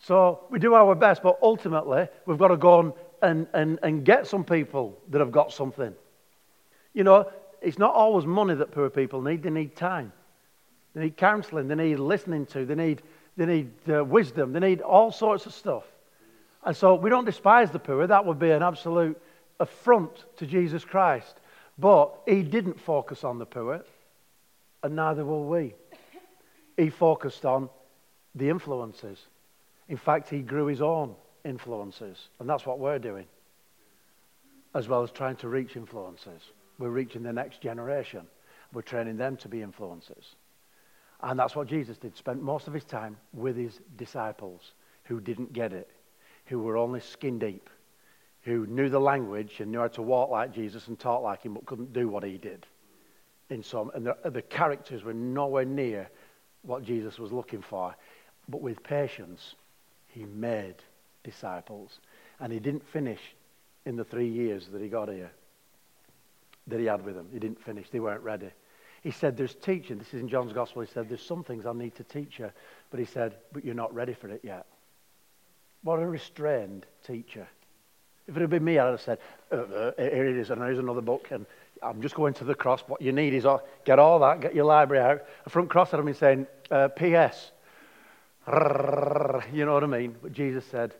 So 0.00 0.44
we 0.50 0.58
do 0.58 0.74
our 0.74 0.94
best, 0.94 1.22
but 1.22 1.38
ultimately 1.42 2.08
we've 2.26 2.38
got 2.38 2.48
to 2.48 2.56
go 2.56 2.96
and, 3.22 3.46
and, 3.52 3.78
and 3.82 4.04
get 4.04 4.26
some 4.26 4.44
people 4.44 4.98
that 5.10 5.20
have 5.20 5.30
got 5.30 5.52
something. 5.52 5.94
You 6.94 7.04
know, 7.04 7.30
it's 7.60 7.78
not 7.78 7.94
always 7.94 8.26
money 8.26 8.54
that 8.54 8.72
poor 8.72 8.90
people 8.90 9.20
need, 9.20 9.42
they 9.42 9.50
need 9.50 9.76
time. 9.76 10.12
They 10.94 11.02
need 11.02 11.16
counseling, 11.16 11.68
they 11.68 11.74
need 11.74 11.98
listening 11.98 12.46
to, 12.46 12.64
they 12.64 12.74
need, 12.74 13.02
they 13.36 13.46
need 13.46 13.70
uh, 13.88 14.04
wisdom, 14.04 14.52
they 14.52 14.60
need 14.60 14.80
all 14.80 15.12
sorts 15.12 15.46
of 15.46 15.54
stuff. 15.54 15.84
And 16.64 16.76
so 16.76 16.94
we 16.94 17.10
don't 17.10 17.24
despise 17.24 17.70
the 17.70 17.78
poor. 17.78 18.06
That 18.06 18.26
would 18.26 18.38
be 18.38 18.50
an 18.50 18.62
absolute 18.62 19.20
affront 19.58 20.24
to 20.36 20.46
Jesus 20.46 20.84
Christ. 20.84 21.40
But 21.78 22.12
he 22.26 22.42
didn't 22.42 22.78
focus 22.80 23.24
on 23.24 23.38
the 23.38 23.46
poor, 23.46 23.82
and 24.82 24.96
neither 24.96 25.24
will 25.24 25.46
we. 25.46 25.74
He 26.76 26.90
focused 26.90 27.44
on 27.46 27.70
the 28.34 28.48
influences. 28.50 29.18
In 29.88 29.96
fact, 29.96 30.28
he 30.28 30.40
grew 30.40 30.66
his 30.66 30.82
own 30.82 31.14
influences, 31.44 32.28
and 32.38 32.48
that's 32.48 32.66
what 32.66 32.78
we're 32.78 32.98
doing, 32.98 33.26
as 34.74 34.88
well 34.88 35.02
as 35.02 35.10
trying 35.10 35.36
to 35.36 35.48
reach 35.48 35.76
influences. 35.76 36.42
We're 36.80 36.88
reaching 36.88 37.22
the 37.22 37.32
next 37.32 37.60
generation. 37.60 38.26
We're 38.72 38.82
training 38.82 39.18
them 39.18 39.36
to 39.38 39.48
be 39.48 39.58
influencers. 39.58 40.34
And 41.22 41.38
that's 41.38 41.54
what 41.54 41.68
Jesus 41.68 41.98
did. 41.98 42.16
Spent 42.16 42.42
most 42.42 42.66
of 42.66 42.72
his 42.72 42.84
time 42.84 43.18
with 43.34 43.54
his 43.54 43.78
disciples 43.98 44.72
who 45.04 45.20
didn't 45.20 45.52
get 45.52 45.74
it, 45.74 45.90
who 46.46 46.58
were 46.60 46.78
only 46.78 47.00
skin 47.00 47.38
deep, 47.38 47.68
who 48.42 48.66
knew 48.66 48.88
the 48.88 48.98
language 48.98 49.60
and 49.60 49.70
knew 49.70 49.80
how 49.80 49.88
to 49.88 50.00
walk 50.00 50.30
like 50.30 50.54
Jesus 50.54 50.88
and 50.88 50.98
talk 50.98 51.22
like 51.22 51.42
him, 51.42 51.52
but 51.52 51.66
couldn't 51.66 51.92
do 51.92 52.08
what 52.08 52.24
he 52.24 52.38
did. 52.38 52.66
In 53.50 53.62
some, 53.62 53.90
and 53.94 54.06
the, 54.06 54.16
the 54.30 54.40
characters 54.40 55.04
were 55.04 55.12
nowhere 55.12 55.66
near 55.66 56.08
what 56.62 56.82
Jesus 56.82 57.18
was 57.18 57.30
looking 57.30 57.60
for. 57.60 57.94
But 58.48 58.62
with 58.62 58.82
patience, 58.82 59.54
he 60.06 60.24
made 60.24 60.76
disciples. 61.24 62.00
And 62.38 62.50
he 62.50 62.58
didn't 62.58 62.88
finish 62.88 63.20
in 63.84 63.96
the 63.96 64.04
three 64.04 64.28
years 64.28 64.68
that 64.68 64.80
he 64.80 64.88
got 64.88 65.10
here, 65.10 65.30
that 66.66 66.80
he 66.80 66.86
had 66.86 67.04
with 67.04 67.14
them. 67.14 67.28
He 67.32 67.38
didn't 67.38 67.62
finish. 67.62 67.88
They 67.90 68.00
weren't 68.00 68.22
ready. 68.22 68.50
He 69.02 69.10
said, 69.10 69.36
There's 69.36 69.54
teaching. 69.54 69.98
This 69.98 70.08
is 70.08 70.20
in 70.20 70.28
John's 70.28 70.52
Gospel. 70.52 70.82
He 70.82 70.88
said, 70.92 71.08
There's 71.08 71.22
some 71.22 71.42
things 71.42 71.66
I 71.66 71.72
need 71.72 71.94
to 71.96 72.04
teach 72.04 72.38
you. 72.38 72.50
But 72.90 73.00
he 73.00 73.06
said, 73.06 73.36
But 73.52 73.64
you're 73.64 73.74
not 73.74 73.94
ready 73.94 74.14
for 74.14 74.28
it 74.28 74.40
yet. 74.42 74.66
What 75.82 75.98
a 75.98 76.06
restrained 76.06 76.86
teacher. 77.06 77.48
If 78.28 78.36
it 78.36 78.40
had 78.40 78.50
been 78.50 78.64
me, 78.64 78.78
I'd 78.78 78.90
have 78.90 79.00
said, 79.00 79.18
uh, 79.50 79.56
uh, 79.56 79.92
Here 79.96 80.28
it 80.28 80.36
is, 80.36 80.50
and 80.50 80.60
here's 80.62 80.78
another 80.78 81.00
book, 81.00 81.28
and 81.30 81.46
I'm 81.82 82.02
just 82.02 82.14
going 82.14 82.34
to 82.34 82.44
the 82.44 82.54
cross. 82.54 82.82
What 82.86 83.00
you 83.00 83.12
need 83.12 83.32
is 83.32 83.46
all, 83.46 83.62
get 83.84 83.98
all 83.98 84.18
that, 84.20 84.40
get 84.40 84.54
your 84.54 84.66
library 84.66 85.02
out. 85.02 85.22
A 85.46 85.50
front 85.50 85.70
cross, 85.70 85.92
I'd 85.92 85.96
have 85.96 86.04
been 86.04 86.14
saying, 86.14 86.46
uh, 86.70 86.88
P.S. 86.88 87.52
You 88.46 89.64
know 89.64 89.74
what 89.74 89.84
I 89.84 89.86
mean? 89.86 90.16
But 90.22 90.32
Jesus 90.32 90.64
said, 90.66 90.94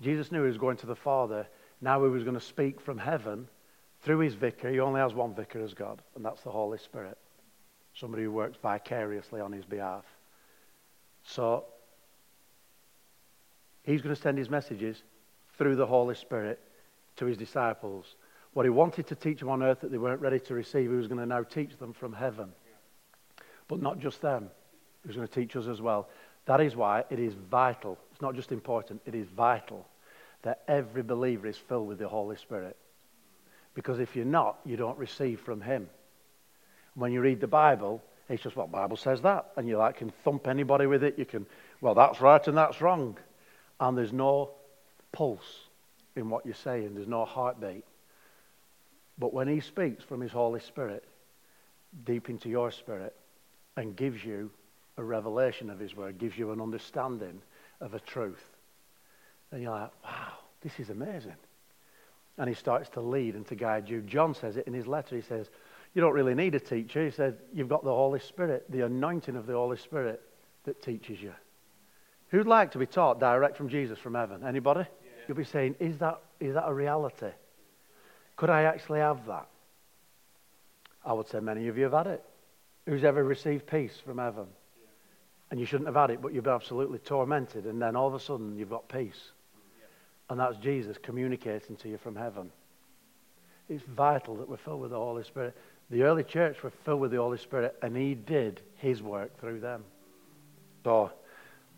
Jesus 0.00 0.32
knew 0.32 0.42
he 0.42 0.48
was 0.48 0.58
going 0.58 0.76
to 0.78 0.86
the 0.86 0.96
Father. 0.96 1.46
Now 1.80 2.02
he 2.02 2.10
was 2.10 2.24
going 2.24 2.34
to 2.34 2.40
speak 2.40 2.80
from 2.80 2.98
heaven 2.98 3.48
through 4.06 4.20
his 4.20 4.34
vicar. 4.34 4.70
He 4.70 4.78
only 4.78 5.00
has 5.00 5.14
one 5.14 5.34
vicar 5.34 5.60
as 5.60 5.74
God, 5.74 6.00
and 6.14 6.24
that's 6.24 6.40
the 6.42 6.50
Holy 6.50 6.78
Spirit. 6.78 7.18
Somebody 7.92 8.22
who 8.22 8.30
works 8.30 8.56
vicariously 8.62 9.40
on 9.40 9.50
his 9.50 9.64
behalf. 9.64 10.04
So 11.24 11.64
he's 13.82 14.02
going 14.02 14.14
to 14.14 14.20
send 14.20 14.38
his 14.38 14.48
messages 14.48 15.02
through 15.58 15.74
the 15.74 15.86
Holy 15.86 16.14
Spirit 16.14 16.60
to 17.16 17.26
his 17.26 17.36
disciples. 17.36 18.14
What 18.52 18.64
he 18.64 18.70
wanted 18.70 19.08
to 19.08 19.16
teach 19.16 19.40
them 19.40 19.48
on 19.48 19.60
earth 19.60 19.80
that 19.80 19.90
they 19.90 19.98
weren't 19.98 20.20
ready 20.20 20.38
to 20.38 20.54
receive, 20.54 20.88
he 20.88 20.96
was 20.96 21.08
going 21.08 21.20
to 21.20 21.26
now 21.26 21.42
teach 21.42 21.76
them 21.76 21.92
from 21.92 22.12
heaven. 22.12 22.52
But 23.66 23.82
not 23.82 23.98
just 23.98 24.22
them, 24.22 24.50
he 25.02 25.08
was 25.08 25.16
going 25.16 25.26
to 25.26 25.34
teach 25.34 25.56
us 25.56 25.66
as 25.66 25.82
well. 25.82 26.08
That 26.44 26.60
is 26.60 26.76
why 26.76 27.02
it 27.10 27.18
is 27.18 27.34
vital. 27.34 27.98
It's 28.12 28.22
not 28.22 28.36
just 28.36 28.52
important, 28.52 29.02
it 29.04 29.16
is 29.16 29.26
vital 29.26 29.84
that 30.42 30.62
every 30.68 31.02
believer 31.02 31.48
is 31.48 31.56
filled 31.56 31.88
with 31.88 31.98
the 31.98 32.06
Holy 32.06 32.36
Spirit. 32.36 32.76
Because 33.76 34.00
if 34.00 34.16
you're 34.16 34.24
not, 34.24 34.58
you 34.64 34.76
don't 34.76 34.98
receive 34.98 35.38
from 35.38 35.60
Him. 35.60 35.88
When 36.94 37.12
you 37.12 37.20
read 37.20 37.40
the 37.40 37.46
Bible, 37.46 38.02
it's 38.28 38.42
just, 38.42 38.56
well, 38.56 38.66
Bible 38.66 38.96
says 38.96 39.20
that. 39.20 39.52
And 39.56 39.68
you 39.68 39.76
like 39.76 39.98
can 39.98 40.10
thump 40.24 40.48
anybody 40.48 40.86
with 40.86 41.04
it. 41.04 41.18
You 41.18 41.26
can, 41.26 41.46
well, 41.82 41.94
that's 41.94 42.20
right 42.20 42.44
and 42.48 42.56
that's 42.56 42.80
wrong. 42.80 43.18
And 43.78 43.96
there's 43.96 44.14
no 44.14 44.50
pulse 45.12 45.68
in 46.16 46.30
what 46.30 46.46
you're 46.46 46.54
saying, 46.54 46.94
there's 46.94 47.06
no 47.06 47.26
heartbeat. 47.26 47.84
But 49.18 49.34
when 49.34 49.46
He 49.46 49.60
speaks 49.60 50.02
from 50.02 50.22
His 50.22 50.32
Holy 50.32 50.60
Spirit 50.60 51.04
deep 52.06 52.30
into 52.30 52.48
your 52.48 52.70
spirit 52.70 53.14
and 53.76 53.94
gives 53.94 54.24
you 54.24 54.50
a 54.96 55.04
revelation 55.04 55.68
of 55.68 55.78
His 55.78 55.94
Word, 55.94 56.18
gives 56.18 56.38
you 56.38 56.50
an 56.52 56.62
understanding 56.62 57.42
of 57.82 57.92
a 57.92 58.00
truth. 58.00 58.42
And 59.52 59.62
you're 59.62 59.70
like, 59.70 59.92
wow, 60.02 60.32
this 60.62 60.80
is 60.80 60.88
amazing. 60.88 61.36
And 62.38 62.48
He 62.48 62.54
starts 62.54 62.88
to 62.90 63.00
lead 63.00 63.34
and 63.34 63.46
to 63.46 63.54
guide 63.54 63.88
you. 63.88 64.02
John 64.02 64.34
says 64.34 64.56
it 64.56 64.66
in 64.66 64.74
his 64.74 64.86
letter. 64.86 65.16
He 65.16 65.22
says, 65.22 65.48
You 65.94 66.02
don't 66.02 66.12
really 66.12 66.34
need 66.34 66.54
a 66.54 66.60
teacher. 66.60 67.04
He 67.04 67.10
said, 67.10 67.38
You've 67.52 67.68
got 67.68 67.84
the 67.84 67.90
Holy 67.90 68.20
Spirit, 68.20 68.70
the 68.70 68.84
anointing 68.84 69.36
of 69.36 69.46
the 69.46 69.54
Holy 69.54 69.76
Spirit 69.76 70.20
that 70.64 70.82
teaches 70.82 71.20
you. 71.20 71.32
Who'd 72.28 72.46
like 72.46 72.72
to 72.72 72.78
be 72.78 72.86
taught 72.86 73.20
direct 73.20 73.56
from 73.56 73.68
Jesus 73.68 73.98
from 73.98 74.14
heaven? 74.14 74.44
Anybody? 74.44 74.80
Yeah. 74.80 75.10
You'll 75.28 75.36
be 75.36 75.44
saying, 75.44 75.76
is 75.78 75.98
that, 75.98 76.20
is 76.40 76.54
that 76.54 76.66
a 76.66 76.74
reality? 76.74 77.30
Could 78.36 78.50
I 78.50 78.64
actually 78.64 79.00
have 79.00 79.26
that? 79.26 79.48
I 81.04 81.12
would 81.12 81.28
say 81.28 81.40
many 81.40 81.68
of 81.68 81.78
you 81.78 81.84
have 81.84 81.92
had 81.92 82.08
it. 82.08 82.24
Who's 82.86 83.04
ever 83.04 83.22
received 83.22 83.66
peace 83.66 83.96
from 84.04 84.18
heaven? 84.18 84.46
And 85.50 85.60
you 85.60 85.66
shouldn't 85.66 85.86
have 85.86 85.96
had 85.96 86.10
it, 86.10 86.20
but 86.20 86.32
you've 86.32 86.44
been 86.44 86.52
absolutely 86.52 86.98
tormented, 86.98 87.66
and 87.66 87.80
then 87.80 87.94
all 87.94 88.08
of 88.08 88.14
a 88.14 88.20
sudden 88.20 88.56
you've 88.56 88.70
got 88.70 88.88
peace. 88.88 89.30
And 90.28 90.40
that's 90.40 90.56
Jesus 90.58 90.96
communicating 91.00 91.76
to 91.76 91.88
you 91.88 91.98
from 91.98 92.16
heaven. 92.16 92.50
It's 93.68 93.84
vital 93.84 94.36
that 94.36 94.48
we're 94.48 94.56
filled 94.56 94.80
with 94.80 94.90
the 94.90 94.96
Holy 94.96 95.24
Spirit. 95.24 95.56
The 95.90 96.02
early 96.02 96.24
church 96.24 96.62
were 96.62 96.72
filled 96.84 97.00
with 97.00 97.10
the 97.12 97.18
Holy 97.18 97.38
Spirit, 97.38 97.76
and 97.82 97.96
He 97.96 98.14
did 98.14 98.60
His 98.76 99.02
work 99.02 99.38
through 99.40 99.60
them. 99.60 99.84
So 100.84 101.10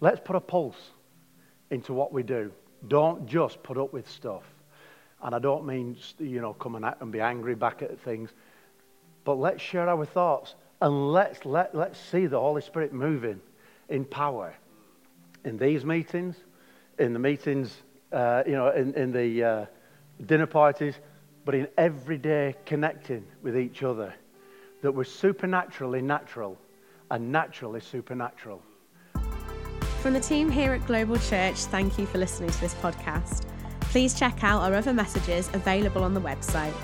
let's 0.00 0.20
put 0.22 0.36
a 0.36 0.40
pulse 0.40 0.90
into 1.70 1.92
what 1.92 2.12
we 2.12 2.22
do. 2.22 2.52
Don't 2.88 3.26
just 3.26 3.62
put 3.62 3.76
up 3.76 3.92
with 3.92 4.08
stuff. 4.08 4.44
And 5.22 5.34
I 5.34 5.38
don't 5.38 5.66
mean, 5.66 5.96
you 6.18 6.40
know, 6.40 6.52
come 6.52 6.76
and, 6.76 6.94
and 7.00 7.10
be 7.10 7.20
angry 7.20 7.54
back 7.54 7.82
at 7.82 7.98
things. 8.00 8.30
But 9.24 9.34
let's 9.34 9.62
share 9.62 9.88
our 9.88 10.04
thoughts 10.04 10.54
and 10.80 11.12
let's, 11.12 11.44
let, 11.44 11.74
let's 11.74 11.98
see 11.98 12.26
the 12.26 12.38
Holy 12.38 12.62
Spirit 12.62 12.92
moving 12.92 13.40
in 13.88 14.04
power 14.04 14.54
in 15.44 15.58
these 15.58 15.84
meetings, 15.84 16.36
in 16.98 17.12
the 17.12 17.18
meetings, 17.18 17.74
uh, 18.12 18.42
you 18.46 18.52
know, 18.52 18.70
in, 18.70 18.94
in 18.94 19.12
the 19.12 19.44
uh, 19.44 19.66
dinner 20.26 20.46
parties, 20.46 20.94
but 21.44 21.54
in 21.54 21.68
everyday 21.76 22.54
connecting 22.66 23.24
with 23.42 23.56
each 23.56 23.82
other. 23.82 24.14
That 24.82 24.92
we're 24.92 25.04
supernaturally 25.04 26.02
natural 26.02 26.58
and 27.10 27.32
naturally 27.32 27.80
supernatural. 27.80 28.62
From 30.00 30.12
the 30.12 30.20
team 30.20 30.50
here 30.50 30.72
at 30.72 30.86
Global 30.86 31.18
Church, 31.18 31.56
thank 31.56 31.98
you 31.98 32.06
for 32.06 32.18
listening 32.18 32.50
to 32.50 32.60
this 32.60 32.74
podcast. 32.74 33.46
Please 33.80 34.16
check 34.16 34.44
out 34.44 34.62
our 34.62 34.74
other 34.74 34.92
messages 34.92 35.50
available 35.54 36.04
on 36.04 36.14
the 36.14 36.20
website 36.20 36.74